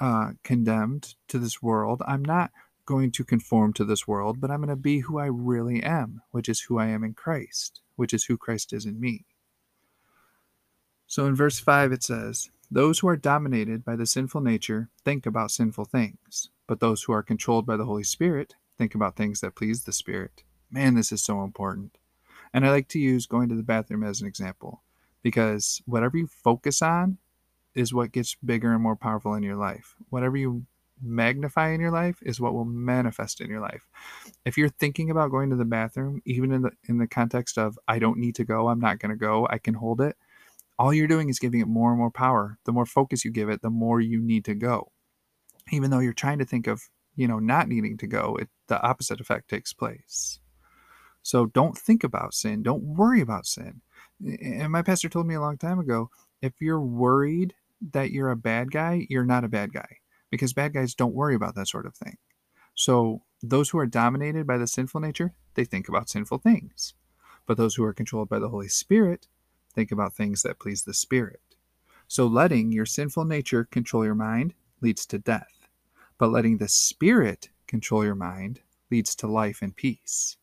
uh, 0.00 0.32
condemned 0.44 1.14
to 1.28 1.38
this 1.38 1.62
world. 1.62 2.02
I'm 2.06 2.24
not 2.24 2.50
going 2.86 3.10
to 3.12 3.24
conform 3.24 3.72
to 3.74 3.84
this 3.84 4.08
world, 4.08 4.40
but 4.40 4.50
I'm 4.50 4.60
going 4.60 4.68
to 4.68 4.76
be 4.76 5.00
who 5.00 5.18
I 5.18 5.26
really 5.26 5.82
am, 5.82 6.22
which 6.30 6.48
is 6.48 6.60
who 6.62 6.78
I 6.78 6.86
am 6.86 7.04
in 7.04 7.14
Christ, 7.14 7.80
which 7.96 8.14
is 8.14 8.24
who 8.24 8.38
Christ 8.38 8.72
is 8.72 8.86
in 8.86 9.00
me. 9.00 9.24
So 11.06 11.26
in 11.26 11.34
verse 11.34 11.58
5, 11.58 11.92
it 11.92 12.02
says, 12.02 12.50
Those 12.70 12.98
who 12.98 13.08
are 13.08 13.16
dominated 13.16 13.84
by 13.84 13.96
the 13.96 14.06
sinful 14.06 14.40
nature 14.40 14.88
think 15.04 15.26
about 15.26 15.50
sinful 15.50 15.86
things, 15.86 16.50
but 16.68 16.78
those 16.78 17.02
who 17.02 17.12
are 17.12 17.24
controlled 17.24 17.66
by 17.66 17.76
the 17.76 17.86
Holy 17.86 18.04
Spirit 18.04 18.54
think 18.76 18.94
about 18.94 19.16
things 19.16 19.40
that 19.40 19.56
please 19.56 19.82
the 19.82 19.92
Spirit. 19.92 20.44
Man, 20.70 20.94
this 20.94 21.10
is 21.10 21.24
so 21.24 21.42
important. 21.42 21.98
And 22.54 22.64
I 22.64 22.70
like 22.70 22.88
to 22.88 23.00
use 23.00 23.26
going 23.26 23.48
to 23.48 23.56
the 23.56 23.64
bathroom 23.64 24.04
as 24.04 24.20
an 24.20 24.28
example 24.28 24.82
because 25.22 25.82
whatever 25.86 26.16
you 26.16 26.28
focus 26.28 26.80
on 26.80 27.18
is 27.74 27.92
what 27.92 28.12
gets 28.12 28.36
bigger 28.36 28.72
and 28.72 28.82
more 28.82 28.96
powerful 28.96 29.34
in 29.34 29.42
your 29.42 29.56
life. 29.56 29.96
Whatever 30.10 30.36
you 30.36 30.66
magnify 31.02 31.70
in 31.70 31.80
your 31.80 31.90
life 31.90 32.18
is 32.22 32.40
what 32.40 32.54
will 32.54 32.64
manifest 32.64 33.40
in 33.40 33.50
your 33.50 33.60
life. 33.60 33.82
If 34.44 34.58
you're 34.58 34.68
thinking 34.68 35.10
about 35.10 35.30
going 35.30 35.50
to 35.50 35.56
the 35.56 35.64
bathroom, 35.64 36.22
even 36.24 36.52
in 36.52 36.62
the 36.62 36.72
in 36.88 36.98
the 36.98 37.06
context 37.06 37.58
of 37.58 37.78
I 37.88 37.98
don't 37.98 38.18
need 38.18 38.34
to 38.36 38.44
go, 38.44 38.68
I'm 38.68 38.80
not 38.80 38.98
going 38.98 39.10
to 39.10 39.16
go, 39.16 39.46
I 39.50 39.58
can 39.58 39.74
hold 39.74 40.00
it, 40.00 40.16
all 40.78 40.92
you're 40.92 41.06
doing 41.06 41.28
is 41.28 41.38
giving 41.38 41.60
it 41.60 41.68
more 41.68 41.90
and 41.90 41.98
more 41.98 42.10
power. 42.10 42.58
The 42.64 42.72
more 42.72 42.86
focus 42.86 43.24
you 43.24 43.30
give 43.30 43.48
it, 43.48 43.62
the 43.62 43.70
more 43.70 44.00
you 44.00 44.20
need 44.20 44.44
to 44.46 44.54
go. 44.54 44.92
Even 45.70 45.90
though 45.90 45.98
you're 45.98 46.12
trying 46.12 46.38
to 46.38 46.44
think 46.44 46.66
of, 46.66 46.82
you 47.16 47.28
know, 47.28 47.38
not 47.38 47.68
needing 47.68 47.96
to 47.98 48.06
go, 48.06 48.36
it, 48.40 48.48
the 48.68 48.80
opposite 48.82 49.20
effect 49.20 49.48
takes 49.48 49.72
place. 49.72 50.40
So 51.22 51.46
don't 51.46 51.76
think 51.76 52.04
about 52.04 52.34
sin. 52.34 52.62
Don't 52.62 52.82
worry 52.82 53.20
about 53.20 53.46
sin. 53.46 53.82
And 54.24 54.72
my 54.72 54.82
pastor 54.82 55.08
told 55.08 55.26
me 55.26 55.34
a 55.34 55.40
long 55.40 55.58
time 55.58 55.78
ago 55.78 56.10
if 56.40 56.54
you're 56.60 56.80
worried 56.80 57.54
that 57.92 58.10
you're 58.10 58.30
a 58.30 58.36
bad 58.36 58.70
guy, 58.70 59.06
you're 59.08 59.24
not 59.24 59.44
a 59.44 59.48
bad 59.48 59.72
guy 59.72 59.98
because 60.30 60.52
bad 60.52 60.72
guys 60.72 60.94
don't 60.94 61.14
worry 61.14 61.34
about 61.34 61.54
that 61.54 61.68
sort 61.68 61.86
of 61.86 61.94
thing. 61.94 62.16
So, 62.74 63.22
those 63.42 63.70
who 63.70 63.78
are 63.78 63.86
dominated 63.86 64.46
by 64.46 64.56
the 64.56 64.66
sinful 64.66 65.00
nature, 65.00 65.32
they 65.54 65.64
think 65.64 65.88
about 65.88 66.08
sinful 66.08 66.38
things. 66.38 66.94
But 67.46 67.56
those 67.56 67.74
who 67.74 67.84
are 67.84 67.92
controlled 67.92 68.28
by 68.28 68.38
the 68.38 68.48
Holy 68.48 68.68
Spirit 68.68 69.26
think 69.74 69.92
about 69.92 70.14
things 70.14 70.42
that 70.42 70.58
please 70.58 70.82
the 70.84 70.94
Spirit. 70.94 71.40
So, 72.06 72.26
letting 72.26 72.72
your 72.72 72.86
sinful 72.86 73.24
nature 73.24 73.64
control 73.64 74.04
your 74.04 74.14
mind 74.14 74.54
leads 74.80 75.06
to 75.06 75.18
death, 75.18 75.57
but 76.18 76.30
letting 76.30 76.58
the 76.58 76.68
Spirit 76.68 77.48
control 77.66 78.04
your 78.04 78.14
mind 78.14 78.60
leads 78.90 79.14
to 79.14 79.26
life 79.26 79.62
and 79.62 79.76
peace. 79.76 80.36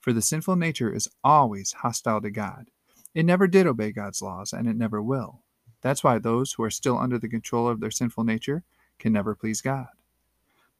For 0.00 0.12
the 0.12 0.22
sinful 0.22 0.56
nature 0.56 0.92
is 0.92 1.08
always 1.24 1.72
hostile 1.72 2.20
to 2.20 2.30
God. 2.30 2.66
It 3.14 3.24
never 3.24 3.46
did 3.46 3.66
obey 3.66 3.92
God's 3.92 4.20
laws, 4.22 4.52
and 4.52 4.68
it 4.68 4.76
never 4.76 5.02
will. 5.02 5.42
That's 5.80 6.04
why 6.04 6.18
those 6.18 6.52
who 6.52 6.62
are 6.62 6.70
still 6.70 6.98
under 6.98 7.18
the 7.18 7.28
control 7.28 7.68
of 7.68 7.80
their 7.80 7.90
sinful 7.90 8.24
nature 8.24 8.64
can 8.98 9.12
never 9.12 9.34
please 9.34 9.60
God. 9.60 9.88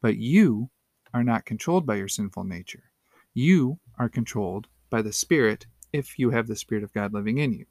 But 0.01 0.17
you 0.17 0.69
are 1.13 1.23
not 1.23 1.45
controlled 1.45 1.85
by 1.85 1.95
your 1.95 2.07
sinful 2.07 2.43
nature. 2.43 2.91
You 3.33 3.79
are 3.97 4.09
controlled 4.09 4.67
by 4.89 5.01
the 5.01 5.13
Spirit 5.13 5.67
if 5.91 6.17
you 6.19 6.31
have 6.31 6.47
the 6.47 6.55
Spirit 6.55 6.83
of 6.83 6.93
God 6.93 7.13
living 7.13 7.37
in 7.37 7.53
you. 7.53 7.65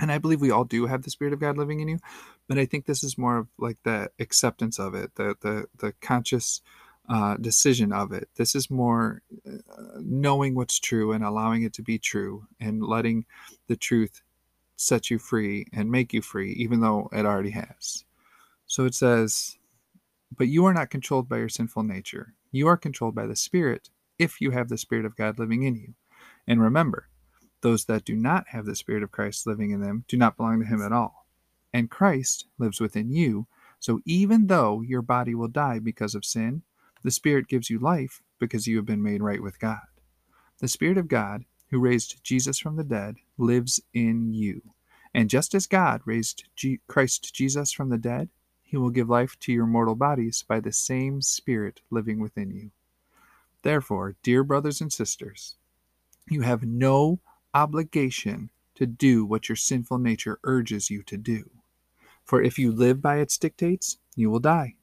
And 0.00 0.10
I 0.10 0.18
believe 0.18 0.40
we 0.40 0.50
all 0.50 0.64
do 0.64 0.86
have 0.86 1.02
the 1.02 1.10
Spirit 1.10 1.34
of 1.34 1.40
God 1.40 1.58
living 1.58 1.80
in 1.80 1.88
you, 1.88 1.98
but 2.48 2.58
I 2.58 2.64
think 2.64 2.86
this 2.86 3.04
is 3.04 3.18
more 3.18 3.38
of 3.38 3.48
like 3.58 3.76
the 3.84 4.10
acceptance 4.18 4.78
of 4.78 4.94
it, 4.94 5.14
the 5.16 5.36
the 5.40 5.66
the 5.78 5.92
conscious 6.00 6.62
uh, 7.08 7.36
decision 7.36 7.92
of 7.92 8.12
it. 8.12 8.28
This 8.36 8.54
is 8.54 8.70
more 8.70 9.22
uh, 9.46 9.58
knowing 9.98 10.54
what's 10.54 10.78
true 10.78 11.12
and 11.12 11.24
allowing 11.24 11.62
it 11.64 11.72
to 11.74 11.82
be 11.82 11.98
true 11.98 12.46
and 12.60 12.82
letting 12.82 13.26
the 13.66 13.76
truth 13.76 14.22
set 14.76 15.10
you 15.10 15.18
free 15.18 15.66
and 15.72 15.90
make 15.90 16.12
you 16.12 16.22
free, 16.22 16.52
even 16.52 16.80
though 16.80 17.08
it 17.12 17.26
already 17.26 17.50
has. 17.50 18.04
So 18.66 18.84
it 18.86 18.94
says, 18.94 19.58
But 20.36 20.48
you 20.48 20.64
are 20.66 20.74
not 20.74 20.90
controlled 20.90 21.28
by 21.28 21.38
your 21.38 21.48
sinful 21.48 21.82
nature. 21.82 22.34
You 22.52 22.68
are 22.68 22.76
controlled 22.76 23.14
by 23.14 23.26
the 23.26 23.36
Spirit 23.36 23.90
if 24.18 24.40
you 24.40 24.52
have 24.52 24.68
the 24.68 24.78
Spirit 24.78 25.04
of 25.04 25.16
God 25.16 25.38
living 25.38 25.64
in 25.64 25.74
you. 25.74 25.94
And 26.46 26.62
remember, 26.62 27.08
those 27.62 27.84
that 27.86 28.04
do 28.04 28.16
not 28.16 28.48
have 28.48 28.66
the 28.66 28.76
Spirit 28.76 29.02
of 29.02 29.10
Christ 29.10 29.46
living 29.46 29.70
in 29.70 29.80
them 29.80 30.04
do 30.08 30.16
not 30.16 30.36
belong 30.36 30.60
to 30.60 30.66
Him 30.66 30.82
at 30.82 30.92
all. 30.92 31.26
And 31.72 31.90
Christ 31.90 32.46
lives 32.58 32.80
within 32.80 33.10
you. 33.10 33.46
So 33.78 34.00
even 34.04 34.46
though 34.46 34.80
your 34.80 35.02
body 35.02 35.34
will 35.34 35.48
die 35.48 35.78
because 35.78 36.14
of 36.14 36.24
sin, 36.24 36.62
the 37.02 37.10
Spirit 37.10 37.48
gives 37.48 37.70
you 37.70 37.78
life 37.78 38.22
because 38.38 38.66
you 38.66 38.76
have 38.76 38.86
been 38.86 39.02
made 39.02 39.22
right 39.22 39.42
with 39.42 39.60
God. 39.60 39.80
The 40.58 40.68
Spirit 40.68 40.98
of 40.98 41.08
God 41.08 41.44
who 41.70 41.78
raised 41.78 42.22
Jesus 42.22 42.58
from 42.58 42.76
the 42.76 42.84
dead, 42.84 43.16
lives 43.38 43.80
in 43.94 44.34
you. 44.34 44.60
And 45.14 45.30
just 45.30 45.54
as 45.54 45.66
God 45.66 46.02
raised 46.04 46.44
G- 46.56 46.80
Christ 46.86 47.32
Jesus 47.34 47.72
from 47.72 47.88
the 47.88 47.98
dead, 47.98 48.28
he 48.62 48.76
will 48.76 48.90
give 48.90 49.08
life 49.08 49.36
to 49.40 49.52
your 49.52 49.66
mortal 49.66 49.94
bodies 49.94 50.44
by 50.46 50.60
the 50.60 50.72
same 50.72 51.22
Spirit 51.22 51.80
living 51.90 52.20
within 52.20 52.50
you. 52.50 52.70
Therefore, 53.62 54.16
dear 54.22 54.44
brothers 54.44 54.80
and 54.80 54.92
sisters, 54.92 55.56
you 56.28 56.42
have 56.42 56.62
no 56.62 57.20
obligation 57.54 58.50
to 58.74 58.86
do 58.86 59.24
what 59.24 59.48
your 59.48 59.56
sinful 59.56 59.98
nature 59.98 60.38
urges 60.44 60.90
you 60.90 61.02
to 61.04 61.16
do. 61.16 61.50
For 62.24 62.42
if 62.42 62.58
you 62.58 62.72
live 62.72 63.02
by 63.02 63.16
its 63.18 63.36
dictates, 63.36 63.98
you 64.14 64.30
will 64.30 64.38
die. 64.40 64.76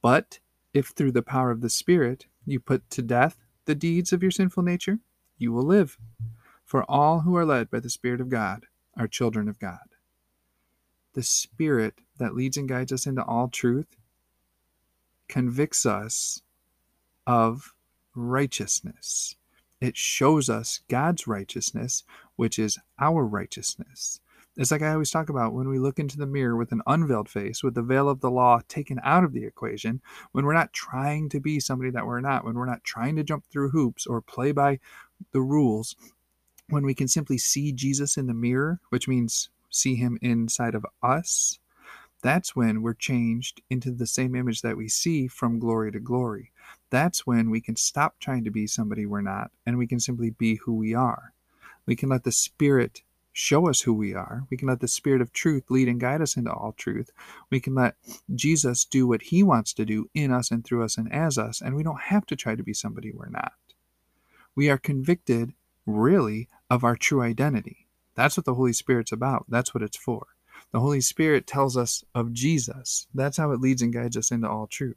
But 0.00 0.38
if 0.72 0.88
through 0.88 1.12
the 1.12 1.22
power 1.22 1.50
of 1.50 1.60
the 1.60 1.70
Spirit 1.70 2.26
you 2.46 2.60
put 2.60 2.88
to 2.90 3.02
death 3.02 3.38
the 3.64 3.74
deeds 3.74 4.12
of 4.12 4.22
your 4.22 4.30
sinful 4.30 4.62
nature, 4.62 4.98
you 5.38 5.52
will 5.52 5.64
live. 5.64 5.98
For 6.64 6.84
all 6.90 7.20
who 7.20 7.36
are 7.36 7.44
led 7.44 7.70
by 7.70 7.80
the 7.80 7.90
Spirit 7.90 8.20
of 8.20 8.28
God 8.28 8.66
are 8.96 9.08
children 9.08 9.48
of 9.48 9.58
God. 9.58 9.78
The 11.14 11.22
Spirit 11.22 12.00
that 12.18 12.34
leads 12.34 12.56
and 12.56 12.68
guides 12.68 12.92
us 12.92 13.06
into 13.06 13.24
all 13.24 13.48
truth 13.48 13.96
convicts 15.28 15.86
us 15.86 16.42
of 17.26 17.74
righteousness. 18.14 19.36
It 19.84 19.98
shows 19.98 20.48
us 20.48 20.80
God's 20.88 21.26
righteousness, 21.26 22.04
which 22.36 22.58
is 22.58 22.78
our 22.98 23.22
righteousness. 23.22 24.18
It's 24.56 24.70
like 24.70 24.80
I 24.80 24.94
always 24.94 25.10
talk 25.10 25.28
about 25.28 25.52
when 25.52 25.68
we 25.68 25.78
look 25.78 25.98
into 25.98 26.16
the 26.16 26.26
mirror 26.26 26.56
with 26.56 26.72
an 26.72 26.80
unveiled 26.86 27.28
face, 27.28 27.62
with 27.62 27.74
the 27.74 27.82
veil 27.82 28.08
of 28.08 28.20
the 28.20 28.30
law 28.30 28.60
taken 28.66 28.98
out 29.04 29.24
of 29.24 29.34
the 29.34 29.44
equation, 29.44 30.00
when 30.32 30.46
we're 30.46 30.54
not 30.54 30.72
trying 30.72 31.28
to 31.28 31.38
be 31.38 31.60
somebody 31.60 31.90
that 31.90 32.06
we're 32.06 32.22
not, 32.22 32.46
when 32.46 32.54
we're 32.54 32.64
not 32.64 32.82
trying 32.82 33.14
to 33.16 33.22
jump 33.22 33.44
through 33.44 33.72
hoops 33.72 34.06
or 34.06 34.22
play 34.22 34.52
by 34.52 34.80
the 35.32 35.42
rules, 35.42 35.96
when 36.70 36.86
we 36.86 36.94
can 36.94 37.06
simply 37.06 37.36
see 37.36 37.70
Jesus 37.70 38.16
in 38.16 38.26
the 38.26 38.32
mirror, 38.32 38.80
which 38.88 39.06
means 39.06 39.50
see 39.68 39.96
him 39.96 40.16
inside 40.22 40.74
of 40.74 40.86
us, 41.02 41.58
that's 42.24 42.56
when 42.56 42.80
we're 42.80 42.94
changed 42.94 43.60
into 43.68 43.90
the 43.90 44.06
same 44.06 44.34
image 44.34 44.62
that 44.62 44.78
we 44.78 44.88
see 44.88 45.28
from 45.28 45.58
glory 45.58 45.92
to 45.92 46.00
glory. 46.00 46.52
That's 46.88 47.26
when 47.26 47.50
we 47.50 47.60
can 47.60 47.76
stop 47.76 48.14
trying 48.18 48.44
to 48.44 48.50
be 48.50 48.66
somebody 48.66 49.04
we're 49.04 49.20
not 49.20 49.50
and 49.66 49.76
we 49.76 49.86
can 49.86 50.00
simply 50.00 50.30
be 50.30 50.54
who 50.54 50.74
we 50.74 50.94
are. 50.94 51.34
We 51.84 51.94
can 51.94 52.08
let 52.08 52.24
the 52.24 52.32
Spirit 52.32 53.02
show 53.34 53.68
us 53.68 53.82
who 53.82 53.92
we 53.92 54.14
are. 54.14 54.46
We 54.48 54.56
can 54.56 54.68
let 54.68 54.80
the 54.80 54.88
Spirit 54.88 55.20
of 55.20 55.34
truth 55.34 55.64
lead 55.68 55.86
and 55.86 56.00
guide 56.00 56.22
us 56.22 56.34
into 56.34 56.50
all 56.50 56.72
truth. 56.72 57.10
We 57.50 57.60
can 57.60 57.74
let 57.74 57.96
Jesus 58.34 58.86
do 58.86 59.06
what 59.06 59.20
he 59.24 59.42
wants 59.42 59.74
to 59.74 59.84
do 59.84 60.08
in 60.14 60.32
us 60.32 60.50
and 60.50 60.64
through 60.64 60.82
us 60.82 60.96
and 60.96 61.12
as 61.12 61.36
us, 61.36 61.60
and 61.60 61.76
we 61.76 61.82
don't 61.82 62.00
have 62.04 62.24
to 62.26 62.36
try 62.36 62.54
to 62.56 62.62
be 62.62 62.72
somebody 62.72 63.12
we're 63.12 63.28
not. 63.28 63.52
We 64.56 64.70
are 64.70 64.78
convicted, 64.78 65.52
really, 65.84 66.48
of 66.70 66.84
our 66.84 66.96
true 66.96 67.20
identity. 67.20 67.86
That's 68.14 68.38
what 68.38 68.46
the 68.46 68.54
Holy 68.54 68.72
Spirit's 68.72 69.12
about. 69.12 69.44
That's 69.46 69.74
what 69.74 69.82
it's 69.82 69.98
for. 69.98 70.28
The 70.72 70.80
Holy 70.80 71.00
Spirit 71.00 71.46
tells 71.46 71.76
us 71.76 72.04
of 72.14 72.32
Jesus. 72.32 73.06
That's 73.14 73.36
how 73.36 73.52
it 73.52 73.60
leads 73.60 73.82
and 73.82 73.92
guides 73.92 74.16
us 74.16 74.30
into 74.30 74.48
all 74.48 74.66
truth. 74.66 74.96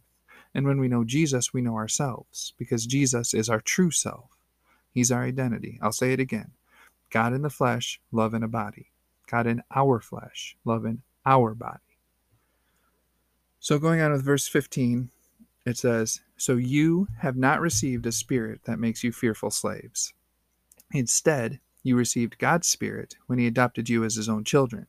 And 0.53 0.65
when 0.65 0.79
we 0.79 0.87
know 0.87 1.03
Jesus, 1.03 1.53
we 1.53 1.61
know 1.61 1.75
ourselves, 1.75 2.53
because 2.57 2.85
Jesus 2.85 3.33
is 3.33 3.49
our 3.49 3.61
true 3.61 3.91
self. 3.91 4.29
He's 4.91 5.11
our 5.11 5.23
identity. 5.23 5.77
I'll 5.81 5.91
say 5.91 6.13
it 6.13 6.19
again 6.19 6.51
God 7.11 7.33
in 7.33 7.41
the 7.43 7.49
flesh, 7.49 8.01
love 8.11 8.33
in 8.33 8.43
a 8.43 8.47
body. 8.47 8.91
God 9.29 9.45
in 9.45 9.61
our 9.75 9.99
flesh, 9.99 10.55
love 10.65 10.85
in 10.85 11.01
our 11.25 11.53
body. 11.53 11.79
So 13.59 13.77
going 13.77 14.01
on 14.01 14.11
with 14.11 14.23
verse 14.23 14.47
15, 14.47 15.09
it 15.65 15.77
says, 15.77 16.21
So 16.37 16.53
you 16.53 17.07
have 17.19 17.35
not 17.35 17.59
received 17.59 18.05
a 18.05 18.11
spirit 18.11 18.61
that 18.63 18.79
makes 18.79 19.03
you 19.03 19.11
fearful 19.11 19.51
slaves. 19.51 20.13
Instead, 20.93 21.59
you 21.83 21.95
received 21.95 22.37
God's 22.37 22.67
Spirit 22.67 23.15
when 23.27 23.39
He 23.39 23.47
adopted 23.47 23.89
you 23.89 24.03
as 24.03 24.15
His 24.15 24.29
own 24.29 24.43
children. 24.43 24.87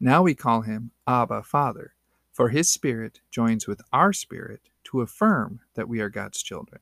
Now 0.00 0.22
we 0.22 0.34
call 0.34 0.62
Him 0.62 0.92
Abba, 1.06 1.42
Father, 1.42 1.92
for 2.32 2.48
His 2.48 2.70
Spirit 2.70 3.20
joins 3.30 3.66
with 3.66 3.82
our 3.92 4.14
spirit 4.14 4.62
to 4.84 5.02
affirm 5.02 5.60
that 5.74 5.88
we 5.88 6.00
are 6.00 6.08
God's 6.08 6.42
children. 6.42 6.80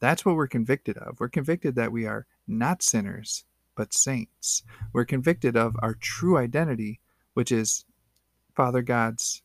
That's 0.00 0.26
what 0.26 0.36
we're 0.36 0.48
convicted 0.48 0.98
of. 0.98 1.18
We're 1.18 1.28
convicted 1.28 1.76
that 1.76 1.92
we 1.92 2.06
are 2.06 2.26
not 2.46 2.82
sinners, 2.82 3.44
but 3.74 3.94
saints. 3.94 4.64
We're 4.92 5.06
convicted 5.06 5.56
of 5.56 5.76
our 5.78 5.94
true 5.94 6.36
identity, 6.36 7.00
which 7.32 7.50
is 7.50 7.86
Father 8.54 8.82
God's 8.82 9.42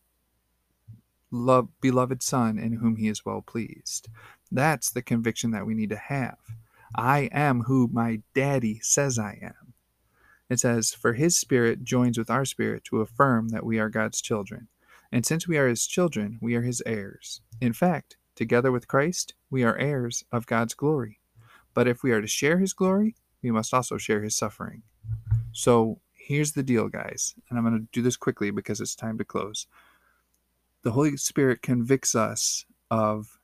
love, 1.30 1.68
beloved 1.80 2.22
Son 2.22 2.58
in 2.58 2.74
whom 2.74 2.96
He 2.96 3.08
is 3.08 3.24
well 3.24 3.40
pleased. 3.40 4.08
That's 4.52 4.90
the 4.90 5.02
conviction 5.02 5.50
that 5.52 5.64
we 5.64 5.74
need 5.74 5.90
to 5.90 5.96
have. 5.96 6.38
I 6.94 7.30
am 7.32 7.62
who 7.62 7.88
my 7.90 8.20
daddy 8.34 8.80
says 8.82 9.18
I 9.18 9.38
am. 9.42 9.67
It 10.48 10.60
says, 10.60 10.92
For 10.92 11.14
his 11.14 11.36
spirit 11.36 11.84
joins 11.84 12.18
with 12.18 12.30
our 12.30 12.44
spirit 12.44 12.84
to 12.84 13.00
affirm 13.00 13.48
that 13.48 13.66
we 13.66 13.78
are 13.78 13.88
God's 13.88 14.20
children. 14.20 14.68
And 15.12 15.24
since 15.24 15.48
we 15.48 15.58
are 15.58 15.68
his 15.68 15.86
children, 15.86 16.38
we 16.40 16.54
are 16.54 16.62
his 16.62 16.82
heirs. 16.86 17.40
In 17.60 17.72
fact, 17.72 18.16
together 18.34 18.70
with 18.72 18.88
Christ, 18.88 19.34
we 19.50 19.64
are 19.64 19.76
heirs 19.76 20.24
of 20.32 20.46
God's 20.46 20.74
glory. 20.74 21.20
But 21.74 21.88
if 21.88 22.02
we 22.02 22.12
are 22.12 22.20
to 22.20 22.26
share 22.26 22.58
his 22.58 22.72
glory, 22.72 23.14
we 23.42 23.50
must 23.50 23.72
also 23.72 23.98
share 23.98 24.22
his 24.22 24.36
suffering. 24.36 24.82
So 25.52 26.00
here's 26.12 26.52
the 26.52 26.62
deal, 26.62 26.88
guys. 26.88 27.34
And 27.48 27.58
I'm 27.58 27.64
going 27.64 27.78
to 27.78 27.88
do 27.92 28.02
this 28.02 28.16
quickly 28.16 28.50
because 28.50 28.80
it's 28.80 28.94
time 28.94 29.18
to 29.18 29.24
close. 29.24 29.66
The 30.82 30.92
Holy 30.92 31.16
Spirit 31.16 31.62
convicts 31.62 32.14
us 32.14 32.64
of 32.90 33.38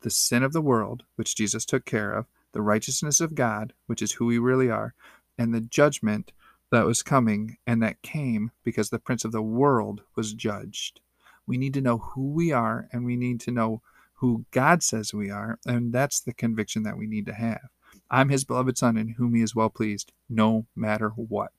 the 0.00 0.10
sin 0.10 0.42
of 0.42 0.52
the 0.52 0.62
world, 0.62 1.04
which 1.16 1.36
Jesus 1.36 1.64
took 1.64 1.84
care 1.84 2.12
of, 2.12 2.26
the 2.52 2.62
righteousness 2.62 3.20
of 3.20 3.34
God, 3.34 3.72
which 3.86 4.02
is 4.02 4.12
who 4.12 4.26
we 4.26 4.38
really 4.38 4.70
are, 4.70 4.94
and 5.40 5.54
the 5.54 5.60
judgment 5.62 6.32
that 6.70 6.84
was 6.84 7.02
coming 7.02 7.56
and 7.66 7.82
that 7.82 8.02
came 8.02 8.50
because 8.62 8.90
the 8.90 8.98
prince 8.98 9.24
of 9.24 9.32
the 9.32 9.40
world 9.40 10.02
was 10.14 10.34
judged. 10.34 11.00
We 11.46 11.56
need 11.56 11.72
to 11.74 11.80
know 11.80 11.96
who 11.96 12.30
we 12.30 12.52
are 12.52 12.88
and 12.92 13.06
we 13.06 13.16
need 13.16 13.40
to 13.40 13.50
know 13.50 13.80
who 14.16 14.44
God 14.50 14.82
says 14.82 15.14
we 15.14 15.30
are, 15.30 15.58
and 15.66 15.94
that's 15.94 16.20
the 16.20 16.34
conviction 16.34 16.82
that 16.82 16.98
we 16.98 17.06
need 17.06 17.24
to 17.24 17.32
have. 17.32 17.70
I'm 18.10 18.28
his 18.28 18.44
beloved 18.44 18.76
son 18.76 18.98
in 18.98 19.08
whom 19.08 19.34
he 19.34 19.40
is 19.40 19.54
well 19.54 19.70
pleased, 19.70 20.12
no 20.28 20.66
matter 20.76 21.08
what. 21.08 21.52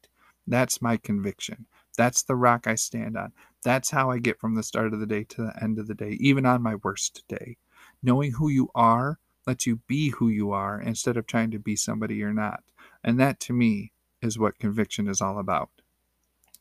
That's 0.45 0.79
my 0.79 0.97
conviction. 0.97 1.65
That's 1.97 2.21
the 2.21 2.35
rock 2.35 2.67
I 2.67 2.75
stand 2.75 3.17
on. 3.17 3.33
That's 3.63 3.89
how 3.89 4.11
I 4.11 4.19
get 4.19 4.39
from 4.39 4.53
the 4.53 4.61
start 4.61 4.93
of 4.93 4.99
the 4.99 5.07
day 5.07 5.23
to 5.23 5.41
the 5.41 5.63
end 5.63 5.79
of 5.79 5.87
the 5.87 5.95
day, 5.95 6.17
even 6.19 6.45
on 6.45 6.61
my 6.61 6.75
worst 6.75 7.23
day. 7.27 7.57
Knowing 8.03 8.33
who 8.33 8.47
you 8.47 8.69
are 8.75 9.17
lets 9.47 9.65
you 9.65 9.77
be 9.87 10.09
who 10.09 10.29
you 10.29 10.51
are 10.51 10.79
instead 10.79 11.17
of 11.17 11.25
trying 11.25 11.49
to 11.49 11.59
be 11.59 11.75
somebody 11.75 12.15
you're 12.15 12.31
not. 12.31 12.63
And 13.03 13.19
that 13.19 13.39
to 13.41 13.53
me 13.53 13.91
is 14.21 14.37
what 14.37 14.59
conviction 14.59 15.07
is 15.07 15.21
all 15.21 15.39
about. 15.39 15.69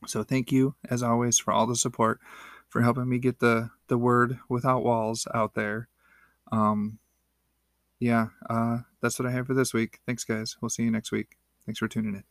So 0.06 0.22
thank 0.22 0.50
you, 0.50 0.74
as 0.88 1.02
always, 1.02 1.38
for 1.38 1.52
all 1.52 1.66
the 1.66 1.76
support, 1.76 2.20
for 2.68 2.82
helping 2.82 3.08
me 3.08 3.18
get 3.18 3.40
the 3.40 3.70
the 3.88 3.98
word 3.98 4.38
without 4.48 4.82
walls 4.82 5.26
out 5.34 5.54
there. 5.54 5.88
Um, 6.50 6.98
yeah, 7.98 8.28
uh, 8.48 8.78
that's 9.02 9.18
what 9.18 9.28
I 9.28 9.32
have 9.32 9.46
for 9.46 9.54
this 9.54 9.74
week. 9.74 10.00
Thanks, 10.06 10.24
guys. 10.24 10.56
We'll 10.60 10.70
see 10.70 10.84
you 10.84 10.90
next 10.90 11.12
week. 11.12 11.36
Thanks 11.66 11.78
for 11.78 11.88
tuning 11.88 12.14
in. 12.14 12.24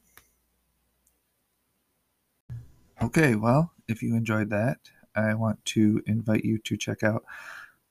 Okay, 3.01 3.35
well, 3.35 3.71
if 3.87 4.01
you 4.01 4.15
enjoyed 4.15 4.49
that, 4.49 4.77
I 5.15 5.33
want 5.35 5.63
to 5.65 6.01
invite 6.05 6.43
you 6.43 6.57
to 6.57 6.75
check 6.75 7.03
out 7.03 7.23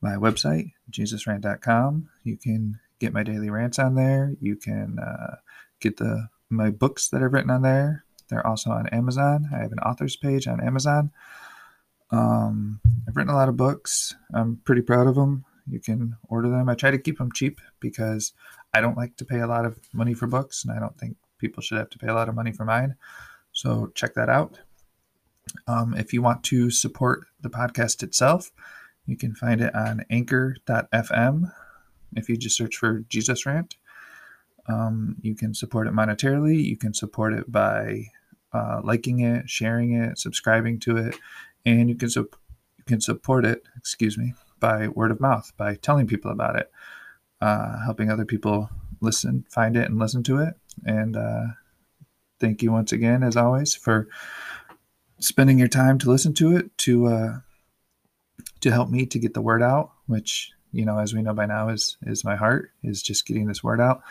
my 0.01 0.15
website, 0.17 0.73
jesusrant.com. 0.91 2.09
You 2.25 2.37
can 2.37 2.81
get 2.99 3.13
my 3.13 3.23
daily 3.23 3.49
rants 3.49 3.79
on 3.79 3.95
there. 3.95 4.35
You 4.41 4.57
can 4.57 4.99
uh, 4.99 5.37
get 5.81 5.97
the 5.97 6.29
my 6.51 6.71
books 6.71 7.09
that 7.09 7.23
I've 7.23 7.33
written 7.33 7.51
on 7.51 7.63
there. 7.63 8.05
They're 8.29 8.47
also 8.47 8.71
on 8.71 8.89
Amazon. 8.89 9.49
I 9.55 9.59
have 9.59 9.73
an 9.73 9.79
author's 9.81 10.17
page 10.17 10.47
on 10.47 10.61
Amazon. 10.61 11.11
Um, 12.11 12.81
I've 13.07 13.17
written 13.17 13.33
a 13.33 13.37
lot 13.37 13.49
of 13.49 13.57
books. 13.57 14.15
I'm 14.35 14.61
pretty 14.65 14.83
proud 14.83 15.07
of 15.07 15.15
them. 15.15 15.45
You 15.67 15.81
can 15.81 16.17
order 16.29 16.49
them. 16.49 16.69
I 16.69 16.75
try 16.75 16.91
to 16.91 16.99
keep 16.99 17.19
them 17.19 17.33
cheap 17.33 17.61
because 17.81 18.33
I 18.73 18.81
don't 18.81 18.97
like 18.97 19.17
to 19.17 19.25
pay 19.25 19.41
a 19.41 19.47
lot 19.47 19.67
of 19.67 19.79
money 19.93 20.15
for 20.15 20.27
books, 20.27 20.65
and 20.65 20.73
I 20.73 20.81
don't 20.81 20.99
think 20.99 21.17
people 21.39 21.63
should 21.63 21.79
have 21.79 21.91
to 21.91 21.99
pay 21.99 22.09
a 22.09 22.15
lot 22.15 22.29
of 22.29 22.35
money 22.35 22.53
for 22.53 22.65
mine. 22.65 22.97
So 23.53 23.91
check 23.95 24.15
that 24.15 24.29
out. 24.29 24.61
Um, 25.67 25.95
if 25.95 26.13
you 26.13 26.23
want 26.23 26.45
to 26.45 26.71
support 26.71 27.27
the 27.41 27.51
podcast 27.51 28.03
itself, 28.03 28.51
you 29.07 29.17
can 29.17 29.35
find 29.35 29.61
it 29.61 29.75
on 29.75 30.05
anchor.fm. 30.11 31.53
If 32.15 32.29
you 32.29 32.37
just 32.37 32.57
search 32.57 32.77
for 32.77 33.01
Jesus 33.09 33.47
Rant, 33.47 33.77
um, 34.69 35.17
you 35.23 35.35
can 35.35 35.55
support 35.55 35.87
it 35.87 35.95
monetarily. 35.95 36.63
You 36.63 36.77
can 36.77 36.95
support 36.95 37.33
it 37.33 37.51
by 37.51 38.05
uh, 38.53 38.81
liking 38.85 39.21
it, 39.21 39.49
sharing 39.49 39.93
it, 39.95 40.19
subscribing 40.19 40.79
to 40.81 40.97
it, 40.97 41.17
and 41.65 41.89
you 41.89 41.95
can 41.95 42.11
su- 42.11 42.31
you 42.77 42.85
can 42.85 43.01
support 43.01 43.45
it. 43.45 43.63
Excuse 43.77 44.19
me, 44.19 44.35
by 44.61 44.89
word 44.89 45.11
of 45.11 45.21
mouth, 45.21 45.53
by 45.57 45.75
telling 45.77 46.07
people 46.07 46.31
about 46.31 46.57
it, 46.57 46.71
uh, 47.41 47.83
helping 47.85 48.11
other 48.11 48.25
people 48.25 48.71
listen, 49.01 49.45
find 49.51 49.77
it, 49.77 49.89
and 49.89 49.99
listen 49.99 50.23
to 50.25 50.39
it. 50.39 50.55
And 50.85 51.17
uh, 51.17 51.45
thank 52.41 52.63
you 52.63 52.73
once 52.73 52.93
again, 52.93 53.23
as 53.23 53.37
always, 53.37 53.75
for 53.75 54.09
spending 55.21 55.59
your 55.59 55.69
time 55.69 55.99
to 55.99 56.11
listen 56.11 56.35
to 56.35 56.57
it 56.57 56.77
to 56.79 57.07
uh, 57.07 57.39
to 58.61 58.71
help 58.71 58.91
me 58.91 59.07
to 59.07 59.19
get 59.19 59.35
the 59.35 59.43
word 59.43 59.63
out, 59.63 59.93
which 60.07 60.53
you 60.73 60.85
know, 60.85 60.99
as 60.99 61.15
we 61.15 61.23
know 61.23 61.35
by 61.35 61.47
now, 61.47 61.69
is 61.69 61.97
is 62.03 62.25
my 62.25 62.37
heart 62.37 62.71
is 62.83 63.03
just 63.03 63.27
getting 63.27 63.47
this 63.47 63.65
word 63.65 63.81
out. 63.81 64.03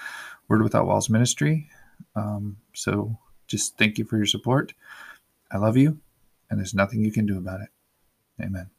Word 0.48 0.62
Without 0.62 0.88
Walls 0.88 1.10
Ministry. 1.10 1.70
Um, 2.16 2.58
so 2.74 3.18
just 3.48 3.78
thank 3.78 3.98
you 3.98 4.06
for 4.06 4.18
your 4.18 4.26
support. 4.26 4.74
I 5.52 5.58
love 5.58 5.78
you, 5.78 6.00
and 6.50 6.60
there's 6.60 6.74
nothing 6.74 7.04
you 7.04 7.12
can 7.12 7.26
do 7.26 7.38
about 7.38 7.62
it. 7.62 7.70
Amen. 8.42 8.70